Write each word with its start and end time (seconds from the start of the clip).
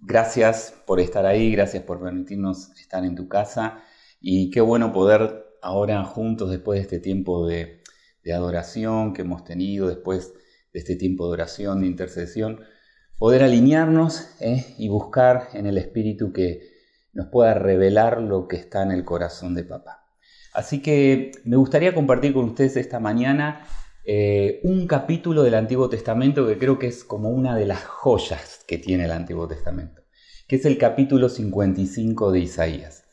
Gracias 0.00 0.74
por 0.86 1.00
estar 1.00 1.26
ahí, 1.26 1.52
gracias 1.52 1.82
por 1.82 2.00
permitirnos 2.00 2.70
estar 2.78 3.04
en 3.04 3.16
tu 3.16 3.28
casa 3.28 3.82
y 4.20 4.50
qué 4.50 4.60
bueno 4.60 4.92
poder 4.92 5.44
ahora 5.60 6.04
juntos 6.04 6.50
después 6.50 6.78
de 6.78 6.82
este 6.82 6.98
tiempo 7.00 7.46
de, 7.46 7.82
adoración 8.32 9.14
que 9.14 9.22
hemos 9.22 9.42
tenido, 9.42 9.88
después 9.88 10.34
de 10.74 10.78
este 10.78 10.96
tiempo 10.96 11.26
de 11.26 11.32
oración, 11.32 11.80
de 11.80 11.86
intercesión, 11.86 12.60
poder 13.16 13.42
alinearnos 13.42 14.28
¿eh? 14.40 14.66
y 14.76 14.90
buscar 14.90 15.48
en 15.54 15.64
el 15.64 15.78
Espíritu 15.78 16.30
que 16.30 16.60
nos 17.14 17.28
pueda 17.28 17.54
revelar 17.54 18.20
lo 18.20 18.46
que 18.46 18.56
está 18.56 18.82
en 18.82 18.92
el 18.92 19.06
corazón 19.06 19.54
de 19.54 19.64
papá. 19.64 20.04
Así 20.52 20.82
que 20.82 21.32
me 21.44 21.56
gustaría 21.56 21.94
compartir 21.94 22.34
con 22.34 22.44
ustedes 22.44 22.76
esta 22.76 23.00
mañana 23.00 23.66
eh, 24.10 24.60
un 24.62 24.86
capítulo 24.86 25.42
del 25.42 25.54
Antiguo 25.54 25.90
Testamento 25.90 26.46
que 26.46 26.56
creo 26.56 26.78
que 26.78 26.86
es 26.86 27.04
como 27.04 27.28
una 27.28 27.54
de 27.54 27.66
las 27.66 27.84
joyas 27.84 28.64
que 28.66 28.78
tiene 28.78 29.04
el 29.04 29.10
Antiguo 29.10 29.46
Testamento, 29.46 30.00
que 30.46 30.56
es 30.56 30.64
el 30.64 30.78
capítulo 30.78 31.28
55 31.28 32.32
de 32.32 32.40
Isaías. 32.40 33.04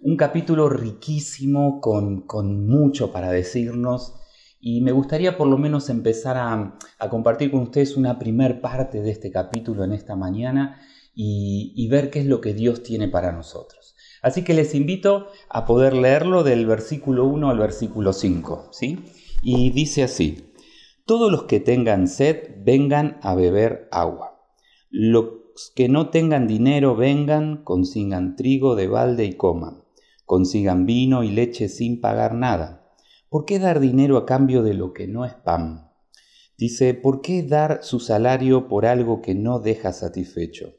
Un 0.00 0.16
capítulo 0.16 0.68
riquísimo 0.68 1.80
con, 1.80 2.66
mucho 2.66 3.12
para 3.12 3.30
decirnos 3.30 4.14
y 4.60 4.80
me 4.80 4.90
gustaría 4.90 5.38
por 5.38 5.46
lo 5.46 5.58
menos 5.58 5.88
empezar 5.90 6.36
a, 6.36 6.76
compartir 7.08 7.52
con 7.52 7.60
ustedes 7.60 7.96
una 7.96 8.18
primer 8.18 8.60
parte 8.60 9.00
de 9.00 9.12
este 9.12 9.30
capítulo 9.30 9.84
en 9.84 9.92
esta 9.92 10.16
mañana 10.16 10.80
y, 11.14 11.72
y 11.76 11.86
ver 11.86 12.10
qué 12.10 12.18
es 12.18 12.26
lo 12.26 12.40
que 12.40 12.52
Dios 12.52 12.82
tiene 12.82 13.06
para 13.06 13.30
nosotros. 13.30 13.94
Así 14.22 14.42
que 14.42 14.54
les 14.54 14.74
invito 14.74 15.28
a 15.48 15.66
poder 15.66 15.94
leerlo 15.94 16.42
del 16.42 16.66
versículo 16.66 17.26
1 17.26 17.48
al 17.48 17.58
versículo 17.58 18.12
5, 18.12 18.70
¿sí? 18.72 18.98
Y 19.42 19.70
dice 19.70 20.04
así, 20.04 20.52
todos 21.04 21.30
los 21.32 21.44
que 21.44 21.58
tengan 21.58 22.06
sed 22.06 22.54
vengan 22.64 23.18
a 23.22 23.34
beber 23.34 23.88
agua. 23.90 24.40
Los 24.88 25.70
que 25.74 25.88
no 25.88 26.10
tengan 26.10 26.46
dinero 26.46 26.94
vengan, 26.94 27.64
consigan 27.64 28.36
trigo 28.36 28.76
de 28.76 28.86
balde 28.86 29.24
y 29.24 29.34
coman. 29.34 29.82
Consigan 30.24 30.86
vino 30.86 31.24
y 31.24 31.30
leche 31.30 31.68
sin 31.68 32.00
pagar 32.00 32.34
nada. 32.34 32.88
¿Por 33.28 33.44
qué 33.44 33.58
dar 33.58 33.80
dinero 33.80 34.16
a 34.16 34.26
cambio 34.26 34.62
de 34.62 34.74
lo 34.74 34.92
que 34.92 35.08
no 35.08 35.24
es 35.24 35.34
pan? 35.34 35.90
Dice, 36.56 36.94
¿por 36.94 37.20
qué 37.20 37.42
dar 37.42 37.80
su 37.82 37.98
salario 37.98 38.68
por 38.68 38.86
algo 38.86 39.20
que 39.20 39.34
no 39.34 39.58
deja 39.58 39.92
satisfecho? 39.92 40.74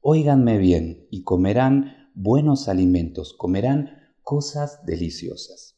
Óiganme 0.00 0.58
bien 0.58 1.06
y 1.10 1.22
comerán 1.22 2.10
buenos 2.14 2.68
alimentos, 2.68 3.32
comerán 3.34 4.12
cosas 4.22 4.84
deliciosas. 4.84 5.77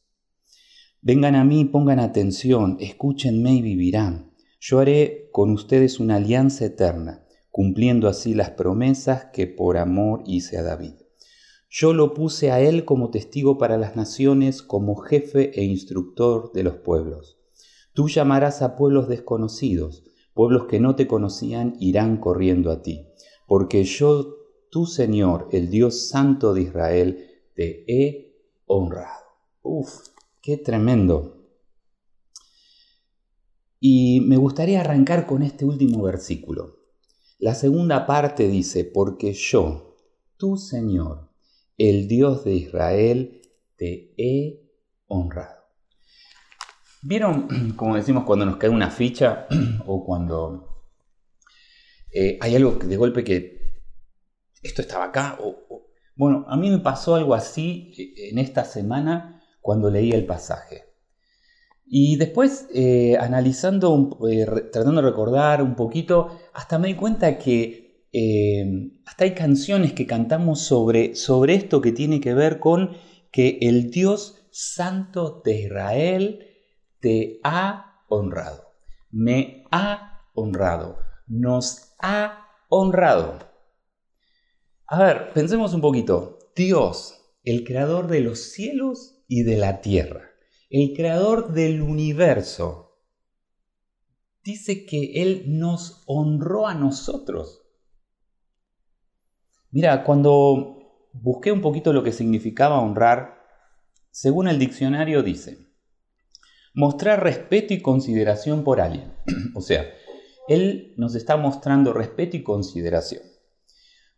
Vengan 1.03 1.33
a 1.33 1.43
mí, 1.43 1.65
pongan 1.65 1.99
atención, 1.99 2.77
escúchenme 2.79 3.55
y 3.55 3.63
vivirán. 3.63 4.35
Yo 4.59 4.77
haré 4.77 5.29
con 5.31 5.49
ustedes 5.49 5.99
una 5.99 6.17
alianza 6.17 6.65
eterna, 6.65 7.25
cumpliendo 7.49 8.07
así 8.07 8.35
las 8.35 8.51
promesas 8.51 9.25
que 9.33 9.47
por 9.47 9.77
amor 9.77 10.21
hice 10.27 10.59
a 10.59 10.61
David. 10.63 10.93
Yo 11.71 11.93
lo 11.93 12.13
puse 12.13 12.51
a 12.51 12.59
él 12.59 12.85
como 12.85 13.09
testigo 13.09 13.57
para 13.57 13.79
las 13.79 13.95
naciones, 13.95 14.61
como 14.61 14.95
jefe 14.95 15.49
e 15.59 15.63
instructor 15.63 16.51
de 16.53 16.61
los 16.61 16.75
pueblos. 16.75 17.39
Tú 17.93 18.07
llamarás 18.07 18.61
a 18.61 18.75
pueblos 18.75 19.09
desconocidos, 19.09 20.03
pueblos 20.35 20.65
que 20.65 20.79
no 20.79 20.95
te 20.95 21.07
conocían 21.07 21.77
irán 21.79 22.17
corriendo 22.17 22.69
a 22.69 22.83
ti, 22.83 23.07
porque 23.47 23.85
yo, 23.85 24.35
tu 24.69 24.85
Señor, 24.85 25.49
el 25.51 25.71
Dios 25.71 26.09
Santo 26.09 26.53
de 26.53 26.61
Israel, 26.61 27.25
te 27.55 27.85
he 27.87 28.35
honrado. 28.67 29.25
Uf, 29.63 30.10
Qué 30.41 30.57
tremendo. 30.57 31.37
Y 33.79 34.21
me 34.21 34.37
gustaría 34.37 34.81
arrancar 34.81 35.27
con 35.27 35.43
este 35.43 35.65
último 35.65 36.01
versículo. 36.01 36.79
La 37.37 37.53
segunda 37.53 38.07
parte 38.07 38.47
dice, 38.47 38.83
porque 38.83 39.33
yo, 39.33 39.97
tu 40.37 40.57
Señor, 40.57 41.29
el 41.77 42.07
Dios 42.07 42.43
de 42.43 42.55
Israel, 42.55 43.41
te 43.75 44.15
he 44.17 44.67
honrado. 45.05 45.61
¿Vieron, 47.03 47.73
como 47.75 47.95
decimos, 47.95 48.23
cuando 48.23 48.45
nos 48.45 48.57
cae 48.57 48.69
una 48.71 48.89
ficha 48.89 49.47
o 49.85 50.03
cuando 50.03 50.85
eh, 52.11 52.39
hay 52.41 52.55
algo 52.55 52.71
de 52.71 52.97
golpe 52.97 53.23
que 53.23 53.79
esto 54.63 54.81
estaba 54.81 55.05
acá? 55.05 55.37
bueno, 56.15 56.45
a 56.47 56.57
mí 56.57 56.69
me 56.69 56.79
pasó 56.79 57.13
algo 57.13 57.35
así 57.35 57.93
eh, 57.95 58.29
en 58.29 58.39
esta 58.39 58.65
semana 58.65 59.30
cuando 59.61 59.89
leí 59.89 60.11
el 60.11 60.25
pasaje. 60.25 60.91
Y 61.85 62.15
después, 62.15 62.67
eh, 62.73 63.17
analizando, 63.19 64.17
eh, 64.29 64.45
tratando 64.71 65.01
de 65.01 65.09
recordar 65.09 65.61
un 65.61 65.75
poquito, 65.75 66.39
hasta 66.53 66.79
me 66.79 66.87
di 66.87 66.95
cuenta 66.95 67.37
que 67.37 68.07
eh, 68.13 68.65
hasta 69.05 69.25
hay 69.25 69.33
canciones 69.33 69.93
que 69.93 70.07
cantamos 70.07 70.61
sobre, 70.61 71.15
sobre 71.15 71.55
esto 71.55 71.81
que 71.81 71.91
tiene 71.91 72.21
que 72.21 72.33
ver 72.33 72.59
con 72.59 72.91
que 73.31 73.59
el 73.61 73.91
Dios 73.91 74.47
Santo 74.51 75.41
de 75.45 75.61
Israel 75.61 76.47
te 76.99 77.39
ha 77.43 78.03
honrado. 78.09 78.73
Me 79.09 79.65
ha 79.71 80.21
honrado. 80.33 80.97
Nos 81.27 81.93
ha 81.99 82.47
honrado. 82.69 83.39
A 84.87 85.03
ver, 85.03 85.33
pensemos 85.33 85.73
un 85.73 85.81
poquito. 85.81 86.39
Dios, 86.55 87.21
el 87.43 87.63
creador 87.63 88.07
de 88.07 88.21
los 88.21 88.51
cielos 88.51 89.10
y 89.31 89.43
de 89.43 89.55
la 89.55 89.79
tierra, 89.79 90.29
el 90.69 90.93
creador 90.93 91.53
del 91.53 91.81
universo, 91.81 92.99
dice 94.43 94.85
que 94.85 95.21
Él 95.21 95.45
nos 95.47 96.03
honró 96.05 96.67
a 96.67 96.73
nosotros. 96.73 97.61
Mira, 99.69 100.03
cuando 100.03 101.07
busqué 101.13 101.53
un 101.53 101.61
poquito 101.61 101.93
lo 101.93 102.03
que 102.03 102.11
significaba 102.11 102.81
honrar, 102.81 103.41
según 104.09 104.49
el 104.49 104.59
diccionario 104.59 105.23
dice, 105.23 105.59
mostrar 106.73 107.23
respeto 107.23 107.73
y 107.73 107.81
consideración 107.81 108.65
por 108.65 108.81
alguien. 108.81 109.13
o 109.55 109.61
sea, 109.61 109.85
Él 110.49 110.93
nos 110.97 111.15
está 111.15 111.37
mostrando 111.37 111.93
respeto 111.93 112.35
y 112.35 112.43
consideración. 112.43 113.30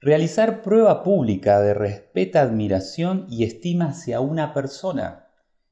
Realizar 0.04 0.64
prueba 0.64 1.02
pública 1.02 1.62
de 1.62 1.74
respeto, 1.74 2.38
admiración 2.38 3.26
y 3.30 3.46
estima 3.46 3.92
hacia 3.92 4.20
una 4.20 4.54
persona. 4.54 5.30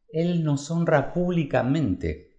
Él 0.08 0.46
nos 0.46 0.72
honra 0.72 1.12
públicamente. 1.12 2.38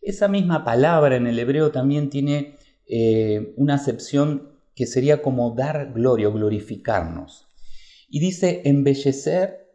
Esa 0.00 0.28
misma 0.28 0.62
palabra 0.62 1.16
en 1.16 1.26
el 1.26 1.40
hebreo 1.40 1.72
también 1.72 2.10
tiene 2.10 2.58
eh, 2.86 3.54
una 3.56 3.74
acepción 3.74 4.60
que 4.76 4.86
sería 4.86 5.20
como 5.20 5.50
dar 5.56 5.92
gloria 5.92 6.28
o 6.28 6.32
glorificarnos. 6.32 7.48
Y 8.08 8.20
dice 8.20 8.62
embellecer, 8.66 9.66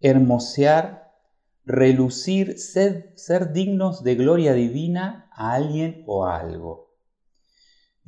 hermosear, 0.00 1.12
relucir, 1.66 2.58
ser 2.58 3.52
dignos 3.52 4.02
de 4.04 4.14
gloria 4.14 4.54
divina 4.54 5.28
a 5.34 5.52
alguien 5.52 6.02
o 6.06 6.24
a 6.24 6.40
algo. 6.40 6.87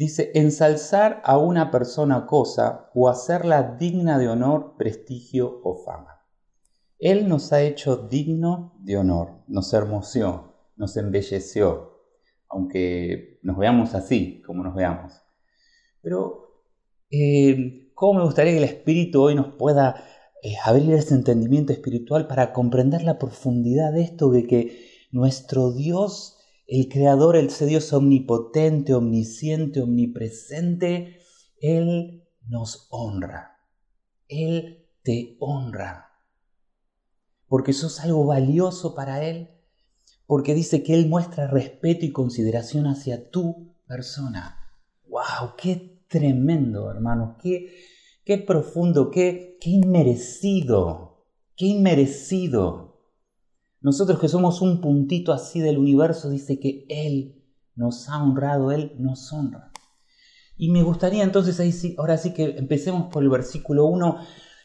Dice, 0.01 0.31
ensalzar 0.33 1.21
a 1.27 1.37
una 1.37 1.71
persona 1.71 2.17
o 2.17 2.27
cosa 2.27 2.91
o 2.95 3.11
hacerla 3.11 3.77
digna 3.79 4.19
de 4.19 4.29
honor, 4.29 4.77
prestigio 4.79 5.61
o 5.63 5.77
fama. 5.85 6.25
Él 6.99 7.29
nos 7.29 7.53
ha 7.53 7.61
hecho 7.61 8.09
digno 8.09 8.73
de 8.81 8.97
honor, 8.97 9.43
nos 9.47 9.71
hermoseó, 9.75 10.55
nos 10.77 10.97
embelleció, 10.97 11.99
aunque 12.49 13.41
nos 13.43 13.59
veamos 13.59 13.95
así, 13.95 14.41
como 14.41 14.65
nos 14.65 14.75
veamos. 14.75 15.13
Pero, 16.01 16.65
eh, 17.11 17.93
¿cómo 17.95 18.21
me 18.21 18.25
gustaría 18.25 18.53
que 18.53 18.59
el 18.59 18.65
Espíritu 18.65 19.21
hoy 19.21 19.35
nos 19.35 19.49
pueda 19.49 20.03
eh, 20.43 20.55
abrir 20.65 20.95
ese 20.95 21.15
entendimiento 21.15 21.75
espiritual 21.75 22.27
para 22.27 22.55
comprender 22.55 23.03
la 23.03 23.19
profundidad 23.19 23.93
de 23.93 24.01
esto, 24.01 24.31
de 24.31 24.47
que 24.47 25.09
nuestro 25.13 25.73
Dios 25.73 26.40
el 26.71 26.89
Creador, 26.89 27.35
el 27.35 27.51
Dios 27.67 27.93
omnipotente, 27.93 28.95
omnisciente, 28.95 29.81
omnipresente, 29.83 31.19
Él 31.61 32.29
nos 32.47 32.87
honra. 32.91 33.59
Él 34.29 34.87
te 35.03 35.37
honra. 35.41 36.13
Porque 37.49 37.73
sos 37.73 37.99
algo 37.99 38.25
valioso 38.25 38.95
para 38.95 39.25
Él. 39.25 39.51
Porque 40.27 40.55
dice 40.55 40.85
que 40.85 40.95
Él 40.95 41.09
muestra 41.09 41.49
respeto 41.49 42.07
y 42.07 42.13
consideración 42.13 42.87
hacia 42.87 43.31
tu 43.31 43.75
persona. 43.89 44.57
¡Wow! 45.09 45.57
¡Qué 45.61 46.05
tremendo, 46.07 46.89
hermanos! 46.89 47.37
¡Qué, 47.43 47.75
qué 48.25 48.39
profundo! 48.39 49.11
Qué, 49.11 49.59
¡Qué 49.61 49.71
inmerecido! 49.71 51.27
¡Qué 51.57 51.67
inmerecido! 51.67 52.90
Nosotros 53.83 54.19
que 54.19 54.29
somos 54.29 54.61
un 54.61 54.81
puntito 54.81 55.33
así 55.33 55.61
del 55.61 55.79
universo, 55.79 56.29
dice 56.29 56.61
que 56.61 56.85
Él 56.89 57.43
nos 57.75 58.11
ha 58.11 58.23
honrado, 58.23 58.73
Él 58.73 58.93
nos 58.99 59.33
honra. 59.33 59.73
Y 60.57 60.71
me 60.71 60.83
gustaría 60.83 61.23
entonces, 61.23 61.59
ahora 61.97 62.19
sí 62.19 62.35
que 62.35 62.45
empecemos 62.59 63.11
por 63.11 63.23
el 63.23 63.31
versículo 63.31 63.87
1 63.87 64.19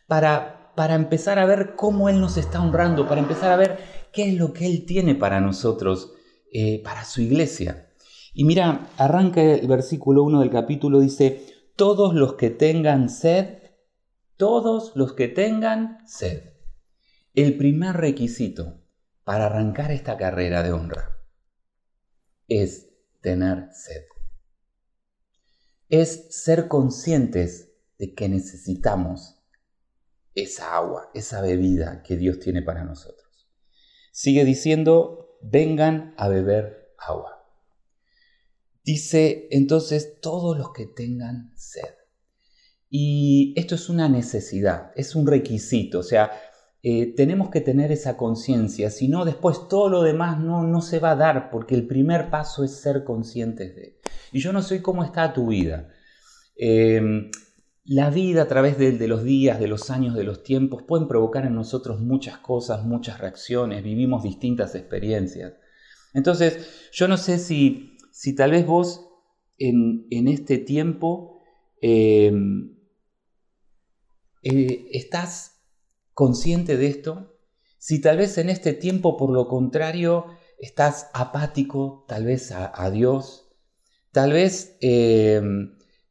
para, 0.07 0.73
para 0.75 0.95
empezar 0.95 1.39
a 1.39 1.45
ver 1.45 1.75
cómo 1.77 2.09
Él 2.09 2.19
nos 2.19 2.35
está 2.35 2.62
honrando, 2.62 3.07
para 3.07 3.21
empezar 3.21 3.53
a 3.53 3.56
ver 3.56 3.79
qué 4.12 4.27
es 4.29 4.35
lo 4.35 4.51
que 4.51 4.65
Él 4.65 4.85
tiene 4.85 5.15
para 5.15 5.39
nosotros, 5.39 6.11
eh, 6.51 6.83
para 6.83 7.06
su 7.06 7.21
iglesia. 7.21 7.88
Y 8.33 8.44
mira, 8.44 8.89
arranca 8.97 9.41
el 9.41 9.68
versículo 9.68 10.23
1 10.23 10.41
del 10.41 10.50
capítulo, 10.50 11.00
dice, 11.00 11.71
todos 11.77 12.13
los 12.13 12.33
que 12.33 12.50
tengan 12.50 13.07
sed, 13.07 13.59
todos 14.35 14.91
los 14.95 15.13
que 15.13 15.29
tengan 15.29 16.00
sed. 16.06 16.50
El 17.33 17.56
primer 17.56 17.95
requisito 17.95 18.84
para 19.25 19.48
arrancar 19.48 19.92
esta 19.92 20.18
carrera 20.18 20.63
de 20.63 20.72
honra 20.72 21.19
es 22.48 22.89
tener 23.22 23.69
sed. 23.74 24.04
Es 25.89 26.27
ser 26.30 26.68
conscientes 26.68 27.74
de 27.98 28.13
que 28.13 28.30
necesitamos 28.30 29.42
esa 30.36 30.75
agua, 30.75 31.10
esa 31.16 31.42
bebida 31.42 32.04
que 32.04 32.18
Dios 32.18 32.39
tiene 32.39 32.62
para 32.62 32.83
nosotros. 32.83 33.50
Sigue 34.12 34.45
diciendo, 34.45 35.39
vengan 35.42 36.13
a 36.18 36.28
beber 36.28 36.94
agua. 37.00 37.50
Dice 38.83 39.48
entonces 39.50 40.19
todos 40.21 40.56
los 40.56 40.71
que 40.71 40.86
tengan 40.86 41.51
sed. 41.56 41.95
Y 42.89 43.56
esto 43.57 43.74
es 43.74 43.89
una 43.89 44.07
necesidad, 44.07 44.92
es 44.95 45.16
un 45.16 45.25
requisito, 45.25 46.00
o 46.00 46.04
sea, 46.04 46.31
eh, 46.87 47.15
tenemos 47.15 47.49
que 47.49 47.61
tener 47.61 47.91
esa 47.91 48.15
conciencia, 48.15 48.91
si 48.91 49.07
no 49.07 49.25
después 49.25 49.67
todo 49.67 49.89
lo 49.89 50.03
demás 50.03 50.39
no, 50.39 50.61
no 50.61 50.81
se 50.81 50.99
va 50.99 51.13
a 51.13 51.15
dar, 51.15 51.49
porque 51.49 51.73
el 51.73 51.87
primer 51.87 52.29
paso 52.29 52.63
es 52.63 52.79
ser 52.79 53.03
conscientes 53.03 53.75
de. 53.75 53.97
Y 54.31 54.39
yo 54.39 54.53
no 54.53 54.61
sé 54.61 54.83
cómo 54.83 55.03
está 55.03 55.33
tu 55.33 55.47
vida. 55.47 55.89
Em, 56.55 57.31
la 57.85 58.11
vida 58.11 58.43
a 58.43 58.47
través 58.47 58.77
de, 58.77 59.07
los 59.07 59.23
días, 59.23 59.59
de 59.59 59.67
los 59.67 59.89
años, 59.89 60.13
de 60.13 60.25
los 60.25 60.43
tiempos, 60.43 60.83
pueden 60.83 61.07
provocar 61.07 61.47
en 61.47 61.55
nosotros 61.55 62.01
muchas 62.01 62.37
cosas, 62.37 62.85
muchas 62.85 63.19
reacciones, 63.19 63.83
vivimos 63.83 64.21
distintas 64.21 64.75
experiencias. 64.75 65.53
Entonces, 66.13 66.91
yo 66.91 67.07
no 67.07 67.17
sé 67.17 67.39
si, 67.39 67.97
si 68.11 68.35
tal 68.35 68.51
vez 68.51 68.63
vos 68.63 69.09
en, 69.57 70.05
en 70.11 70.27
este 70.27 70.59
tiempo 70.59 71.39
em, 71.81 72.75
eh, 74.43 74.85
estás 74.91 75.55
consciente 76.15 76.77
de 76.77 76.88
esto? 76.88 77.38
Si 77.77 78.01
tal 78.01 78.17
vez 78.17 78.39
en 78.39 78.50
este 78.50 78.73
tiempo, 78.73 79.15
por 79.17 79.29
lo 79.29 79.47
contrario, 79.47 80.25
estás 80.57 81.12
apático, 81.13 82.06
tal 82.07 82.25
vez 82.25 82.51
a, 82.51 82.89
Dios, 82.89 83.51
tal 84.12 84.31
vez, 84.31 84.77
eh, 84.81 85.39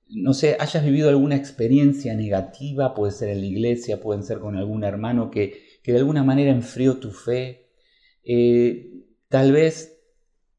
no 0.09 0.35
sé, 0.35 0.57
hayas 0.61 0.85
vivido 0.85 1.09
alguna 1.09 1.35
experiencia 1.35 2.15
negativa, 2.15 2.95
puede 2.95 3.11
ser 3.11 3.31
en 3.31 3.41
la 3.41 3.47
iglesia, 3.47 4.01
puede 4.01 4.23
ser 4.23 4.39
con 4.39 4.57
algún 4.57 4.85
hermano 4.85 5.33
que, 5.33 5.65
de 5.85 5.97
alguna 5.97 6.23
manera 6.23 6.53
enfrió 6.53 6.99
tu 6.99 7.11
fe, 7.11 7.71
eh, 8.23 8.93
tal 9.29 9.51
vez 9.51 9.99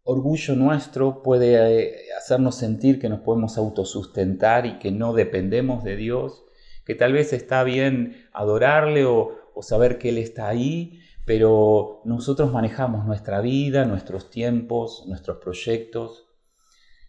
orgullo 0.03 0.55
nuestro 0.55 1.23
puede 1.23 1.55
eh, 1.55 1.95
hacernos 2.17 2.57
sentir 2.57 2.99
que 2.99 3.09
nos 3.09 3.21
podemos 3.21 3.57
autosustentar 3.57 4.65
y 4.65 4.79
que 4.79 4.91
no 4.91 5.13
dependemos 5.13 5.83
de 5.83 5.95
Dios 5.95 6.45
que 6.85 6.95
tal 6.95 7.13
vez 7.13 7.33
está 7.33 7.63
bien 7.63 8.24
adorarle 8.35 9.05
o, 9.05 9.41
saber 9.61 9.97
que 9.97 10.09
Él 10.09 10.17
está 10.17 10.49
ahí, 10.49 10.99
pero 11.25 12.01
nosotros 12.03 12.51
manejamos 12.51 13.05
nuestra 13.05 13.39
vida, 13.39 13.85
nuestros 13.85 14.29
tiempos, 14.29 15.05
nuestros 15.07 15.37
proyectos. 15.37 16.27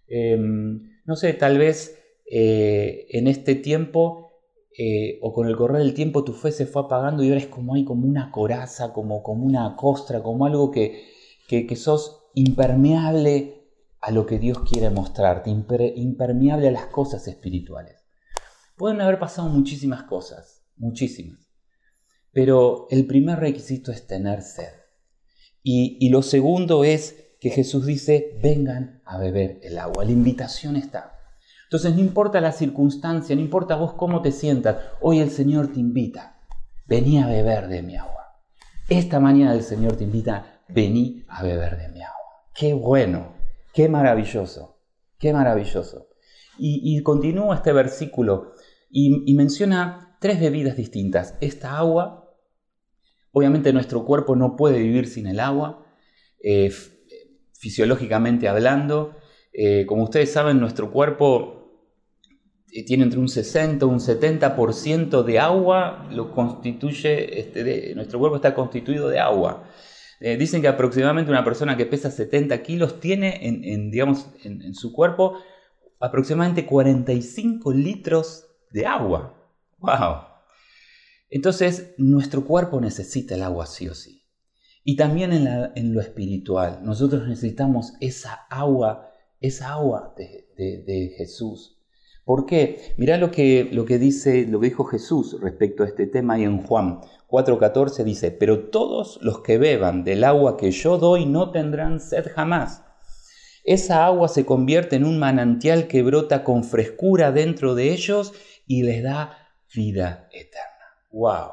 Em, 0.06 1.00
no 1.04 1.16
sé, 1.16 1.32
tal 1.32 1.58
vez 1.58 1.98
eh, 2.30 3.06
en 3.10 3.26
este 3.26 3.56
tiempo 3.56 4.26
eh, 4.78 5.18
o 5.22 5.32
con 5.32 5.48
el 5.48 5.56
correr 5.56 5.78
del 5.78 5.94
tiempo 5.94 6.22
tu 6.22 6.34
fe 6.34 6.52
se 6.52 6.66
fue 6.66 6.82
apagando 6.82 7.22
y 7.22 7.28
ahora 7.28 7.40
es 7.40 7.46
como 7.46 7.74
hay 7.74 7.84
como 7.84 8.06
una 8.06 8.30
coraza, 8.30 8.92
como, 8.92 9.22
como 9.22 9.46
una 9.46 9.74
costra, 9.74 10.22
como 10.22 10.44
algo 10.44 10.70
que, 10.70 11.02
que, 11.48 11.76
sos 11.76 12.24
impermeable 12.34 13.70
a 14.02 14.10
lo 14.10 14.26
que 14.26 14.38
Dios 14.38 14.58
quiere 14.70 14.90
mostrarte, 14.90 15.48
impermeable 15.50 16.68
a 16.68 16.72
las 16.72 16.86
cosas 16.86 17.26
espirituales. 17.26 18.04
Pueden 18.76 19.00
haber 19.00 19.18
pasado 19.18 19.48
muchísimas 19.48 20.02
cosas, 20.02 20.55
muchísimas. 20.76 21.40
Pero 22.32 22.86
el 22.90 23.06
primer 23.06 23.38
requisito 23.38 23.92
es 23.92 24.06
tener 24.06 24.42
sed. 24.42 24.72
Y, 25.62 26.08
lo 26.10 26.22
segundo 26.22 26.84
es 26.84 27.16
que 27.40 27.50
Jesús 27.50 27.86
dice, 27.86 28.38
vengan 28.40 29.02
a 29.04 29.18
beber 29.18 29.58
el 29.62 29.78
agua. 29.78 30.04
La 30.04 30.12
invitación 30.12 30.76
está. 30.76 31.12
Entonces 31.64 31.94
no 31.94 32.00
importa 32.00 32.40
la 32.40 32.52
circunstancia, 32.52 33.34
no 33.34 33.42
importa 33.42 33.74
vos 33.74 33.94
cómo 33.94 34.22
te 34.22 34.30
sientas, 34.30 34.76
hoy 35.00 35.18
el 35.18 35.30
Señor 35.30 35.72
te 35.72 35.80
invita, 35.80 36.40
vení 36.86 37.18
a 37.18 37.26
beber 37.26 37.66
de 37.66 37.82
mi 37.82 37.96
agua. 37.96 38.38
Esta 38.88 39.18
mañana 39.18 39.52
el 39.52 39.64
Señor 39.64 39.96
te 39.96 40.04
invita, 40.04 40.62
vení 40.68 41.24
a 41.26 41.42
beber 41.42 41.76
de 41.76 41.88
mi 41.88 42.02
agua. 42.02 42.46
Qué 42.54 42.72
bueno, 42.72 43.34
qué 43.74 43.88
maravilloso, 43.88 44.78
qué 45.18 45.32
maravilloso. 45.32 46.06
Y, 46.56 46.96
y 46.96 47.02
continúa 47.02 47.56
este 47.56 47.72
versículo 47.72 48.52
y, 48.98 49.34
menciona 49.34 50.05
tres 50.20 50.40
bebidas 50.40 50.76
distintas. 50.76 51.36
Esta 51.40 51.76
agua, 51.78 52.34
obviamente 53.32 53.72
nuestro 53.72 54.04
cuerpo 54.04 54.36
no 54.36 54.56
puede 54.56 54.78
vivir 54.78 55.06
sin 55.06 55.26
el 55.26 55.40
agua, 55.40 55.86
eh, 56.42 56.72
fisiológicamente 57.52 58.48
hablando. 58.48 59.16
Eh, 59.52 59.86
como 59.86 60.04
ustedes 60.04 60.32
saben, 60.32 60.60
nuestro 60.60 60.90
cuerpo 60.90 61.82
eh, 62.70 62.84
tiene 62.84 63.04
entre 63.04 63.18
un 63.18 63.28
60 63.28 63.84
y 63.84 63.88
un 63.88 64.00
70% 64.00 65.22
de 65.22 65.38
agua, 65.38 66.08
lo 66.10 66.32
constituye, 66.32 67.40
este, 67.40 67.94
nuestro 67.94 68.18
cuerpo 68.18 68.36
está 68.36 68.54
constituido 68.54 69.08
de 69.08 69.18
agua. 69.18 69.68
dicen 70.20 70.62
que 70.62 70.68
aproximadamente 70.68 71.30
una 71.30 71.44
persona 71.44 71.76
que 71.76 71.84
pesa 71.84 72.10
70 72.10 72.62
kilos 72.62 73.00
tiene 73.00 73.46
en, 73.46 73.90
digamos, 73.90 74.28
en, 74.44 74.74
su 74.74 74.92
cuerpo 74.92 75.34
aproximadamente 76.00 76.64
45 76.64 77.72
litros 77.72 78.46
de 78.70 78.86
agua. 78.86 79.45
¡Wow! 79.78 80.36
Entonces, 81.28 81.94
nuestro 81.98 82.44
cuerpo 82.44 82.80
necesita 82.80 83.34
el 83.34 83.42
agua 83.42 83.66
sí 83.66 83.88
o 83.88 83.94
sí. 83.94 84.22
Y 84.84 84.94
también 84.96 85.32
en, 85.32 85.94
lo 85.94 86.00
espiritual, 86.00 86.78
nosotros 86.84 87.26
necesitamos 87.26 87.94
esa 88.00 88.46
agua, 88.48 89.10
esa 89.40 89.72
agua 89.72 90.14
de, 90.16 91.14
Jesús. 91.16 91.82
¿Por 92.24 92.46
qué? 92.46 92.94
Mirá 92.96 93.18
lo 93.18 93.32
que, 93.32 93.68
lo 93.72 93.84
que 93.84 93.98
dice, 93.98 94.46
lo 94.46 94.60
que 94.60 94.68
dijo 94.68 94.84
Jesús 94.84 95.40
respecto 95.40 95.82
a 95.82 95.86
este 95.86 96.06
tema 96.06 96.38
y 96.38 96.44
en 96.44 96.62
Juan 96.62 97.00
4:14 97.28 98.04
dice, 98.04 98.30
pero 98.30 98.68
todos 98.68 99.18
los 99.22 99.40
que 99.40 99.58
beban 99.58 100.04
del 100.04 100.22
agua 100.22 100.56
que 100.56 100.70
yo 100.70 100.98
doy 100.98 101.26
no 101.26 101.50
tendrán 101.50 101.98
sed 101.98 102.26
jamás. 102.32 102.84
Esa 103.64 104.06
agua 104.06 104.28
se 104.28 104.46
convierte 104.46 104.94
en 104.94 105.04
un 105.04 105.18
manantial 105.18 105.88
que 105.88 106.04
brota 106.04 106.44
con 106.44 106.62
frescura 106.62 107.32
dentro 107.32 107.74
de 107.74 107.92
ellos 107.92 108.32
y 108.68 108.84
les 108.84 109.02
da 109.02 109.45
vida 109.74 110.28
eterna. 110.32 110.86
¡Wow! 111.10 111.52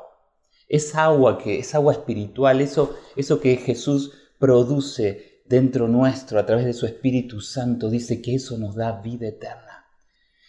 Es 0.67 0.95
agua 0.95 1.37
que 1.37 1.59
es 1.59 1.75
agua 1.75 1.93
espiritual, 1.93 2.61
eso, 2.61 2.95
eso 3.15 3.39
que 3.39 3.57
Jesús 3.57 4.11
produce 4.39 5.41
dentro 5.45 5.87
nuestro 5.87 6.39
a 6.39 6.45
través 6.45 6.65
de 6.65 6.73
su 6.73 6.85
Espíritu 6.85 7.41
Santo, 7.41 7.89
dice 7.89 8.21
que 8.21 8.35
eso 8.35 8.57
nos 8.57 8.75
da 8.75 9.01
vida 9.01 9.27
eterna. 9.27 9.85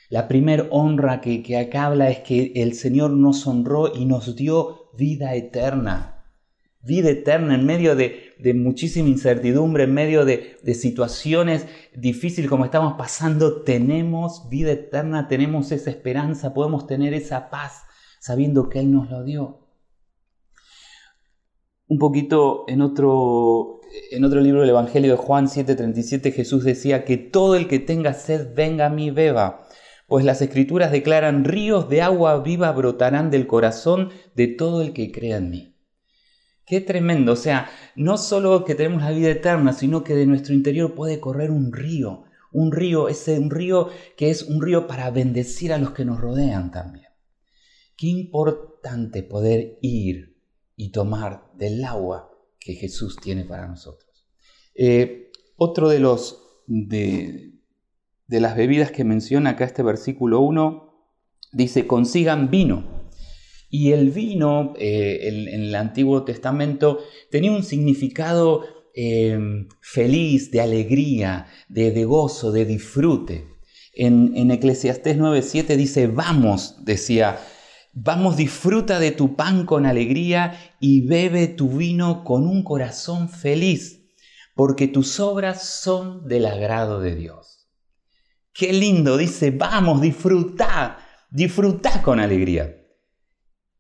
La 0.09 0.28
primer 0.28 0.68
honra 0.71 1.21
que, 1.21 1.42
que 1.42 1.59
acá 1.59 1.87
habla 1.87 2.11
es 2.11 2.21
que 2.21 2.52
el 2.56 2.75
Señor 2.75 3.11
nos 3.11 3.47
honró 3.47 3.94
y 3.94 4.04
nos 4.04 4.37
dio 4.37 4.90
vida 4.97 5.35
eterna 5.35 6.13
vida 6.85 7.11
eterna 7.11 7.55
en 7.55 7.64
medio 7.64 7.97
de, 7.97 8.35
muchísima 8.55 9.09
incertidumbre, 9.09 9.85
en 9.85 9.95
medio 9.95 10.25
de, 10.25 10.57
de, 10.62 10.75
situaciones 10.75 11.67
difíciles 11.95 12.50
como 12.50 12.64
estamos 12.64 12.95
pasando, 12.95 13.62
tenemos 13.62 14.49
vida 14.50 14.73
eterna, 14.73 15.29
tenemos 15.29 15.73
esa 15.73 15.91
esperanza, 15.91 16.53
podemos 16.53 16.87
tener 16.87 17.14
esa 17.14 17.49
paz 17.50 17.85
sabiendo 18.21 18.69
que 18.69 18.81
Él 18.81 18.93
nos 18.93 19.11
lo 19.11 19.25
dio. 19.25 19.61
Un 21.87 21.99
poquito 21.99 22.64
en 22.69 22.81
otro, 22.81 23.81
en 24.11 24.25
otro 24.25 24.41
libro 24.41 24.61
del 24.61 24.71
Evangelio 24.71 25.12
de 25.12 25.19
Juan 25.19 25.47
7:37 25.49 26.33
Jesús 26.33 26.64
decía 26.64 27.05
que 27.05 27.17
todo 27.19 27.57
el 27.57 27.69
que 27.69 27.79
tenga 27.79 28.14
sed 28.14 28.55
venga 28.55 28.87
a 28.87 28.91
mí 28.91 29.11
beba, 29.11 29.67
pues 30.07 30.25
las 30.25 30.41
escrituras 30.43 30.93
declaran 30.93 31.45
ríos 31.45 31.88
de 31.88 32.03
agua 32.03 32.43
viva 32.43 32.73
brotarán 32.73 33.31
del 33.31 33.47
corazón 33.47 34.11
de 34.35 34.49
todo 34.49 34.83
el 34.83 34.93
que 34.93 35.12
crea 35.12 35.37
en 35.37 35.50
mí. 35.50 35.74
Qué 36.66 36.80
tremendo, 36.80 37.33
o 37.33 37.37
sea, 37.37 37.68
no 37.94 38.16
solo 38.16 38.64
que 38.64 38.75
tenemos 38.75 39.02
la 39.02 39.11
vida 39.11 39.30
eterna, 39.30 39.73
sino 39.73 40.02
que 40.02 40.14
de 40.14 40.26
nuestro 40.26 40.54
interior 40.54 40.94
puede 40.94 41.21
correr 41.21 41.50
un 41.50 41.73
río, 41.73 42.25
un 42.52 42.73
río, 42.73 43.09
ese 43.09 43.38
un 43.38 43.50
río 43.50 43.90
que 44.16 44.30
es 44.30 44.44
un 44.44 44.62
río 44.62 44.87
para 44.87 45.11
bendecir 45.11 45.73
a 45.73 45.78
los 45.78 45.90
que 45.90 46.04
nos 46.04 46.21
rodean 46.21 46.71
también. 46.71 47.09
Qué 47.97 48.06
importante 48.06 49.23
poder 49.23 49.78
ir 49.83 50.38
y 50.76 50.90
tomar 50.90 51.50
del 51.54 51.85
agua 51.85 52.30
que 52.59 52.75
Jesús 52.75 53.16
tiene 53.21 53.44
para 53.44 53.68
nosotros. 53.68 54.26
Eh, 54.75 55.30
otro 55.56 55.88
de 55.88 56.00
los 56.00 56.42
de, 56.66 57.54
de 58.26 58.40
las 58.40 58.56
bebidas 58.56 58.90
que 58.90 59.04
menciona 59.04 59.50
acá 59.50 59.64
este 59.64 59.83
versículo 59.83 60.40
1 60.40 60.94
dice 61.52 61.87
consigan 61.87 62.50
vino. 62.50 63.03
Y 63.76 63.90
el 63.90 64.12
vino 64.12 64.73
eh, 64.78 65.19
en, 65.23 65.64
el 65.64 65.75
Antiguo 65.75 66.23
Testamento 66.23 67.00
tenía 67.28 67.50
un 67.50 67.64
significado 67.64 68.62
eh, 68.95 69.66
feliz, 69.81 70.52
de 70.52 70.61
alegría, 70.61 71.49
de, 71.69 72.04
gozo, 72.04 72.52
de 72.52 72.66
disfrute. 72.66 73.49
En, 73.93 74.31
en 74.37 74.52
Eclesiastés 74.52 75.19
9:7 75.19 75.75
dice, 75.75 76.07
vamos, 76.07 76.85
decía, 76.85 77.40
vamos, 77.93 78.37
disfruta 78.37 79.00
de 79.00 79.11
tu 79.11 79.35
pan 79.35 79.66
con 79.66 79.87
alegría 79.87 80.57
y 80.78 81.00
bebe 81.09 81.49
tu 81.49 81.69
vino 81.69 82.23
con 82.23 82.47
un 82.47 82.62
corazón 82.62 83.28
feliz, 83.28 84.04
porque 84.54 84.87
tus 84.87 85.19
obras 85.19 85.69
son 85.69 86.28
del 86.28 86.47
agrado 86.47 87.00
de 87.00 87.16
Dios. 87.16 87.66
Qué 88.52 88.73
lindo, 88.73 89.16
dice, 89.16 89.50
vamos, 89.50 90.00
disfruta, 90.00 91.00
disfruta 91.28 92.02
con 92.02 92.21
alegría. 92.21 92.83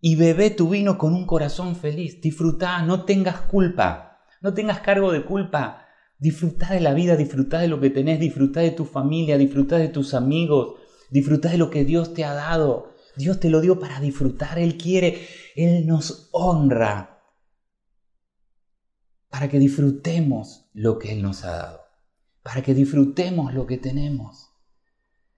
Y 0.04 0.16
bebe 0.16 0.50
tu 0.50 0.68
vino 0.68 0.98
con 0.98 1.14
un 1.14 1.26
corazón 1.26 1.76
feliz, 1.76 2.20
disfruta, 2.20 2.82
no 2.82 3.04
tengas 3.04 3.40
culpa, 3.40 4.18
no 4.42 4.52
tengas 4.52 4.80
cargo 4.80 5.12
de 5.12 5.24
culpa, 5.24 5.84
Disfruta 6.24 6.72
de 6.72 6.80
la 6.80 6.94
vida, 6.94 7.16
disfruta 7.16 7.58
de 7.58 7.68
lo 7.68 7.80
que 7.80 7.90
tenés, 7.90 8.20
disfruta 8.20 8.60
de 8.60 8.70
tu 8.70 8.84
familia, 8.84 9.36
disfruta 9.36 9.76
de 9.76 9.88
tus 9.88 10.14
amigos, 10.14 10.80
disfruta 11.10 11.50
de 11.50 11.58
lo 11.58 11.70
que 11.70 11.84
Dios 11.84 12.14
te 12.14 12.24
ha 12.24 12.32
dado. 12.32 12.94
Dios 13.16 13.40
te 13.40 13.50
lo 13.50 13.60
dio 13.60 13.78
para 13.78 14.00
disfrutar, 14.00 14.58
Él 14.58 14.78
quiere, 14.78 15.26
Él 15.54 15.86
nos 15.86 16.30
honra 16.32 17.20
para 19.28 19.48
que 19.48 19.58
disfrutemos 19.58 20.70
lo 20.72 20.98
que 20.98 21.12
Él 21.12 21.22
nos 21.22 21.44
ha 21.44 21.50
dado, 21.50 21.80
para 22.42 22.62
que 22.62 22.72
disfrutemos 22.72 23.52
lo 23.52 23.66
que 23.66 23.76
tenemos. 23.76 24.50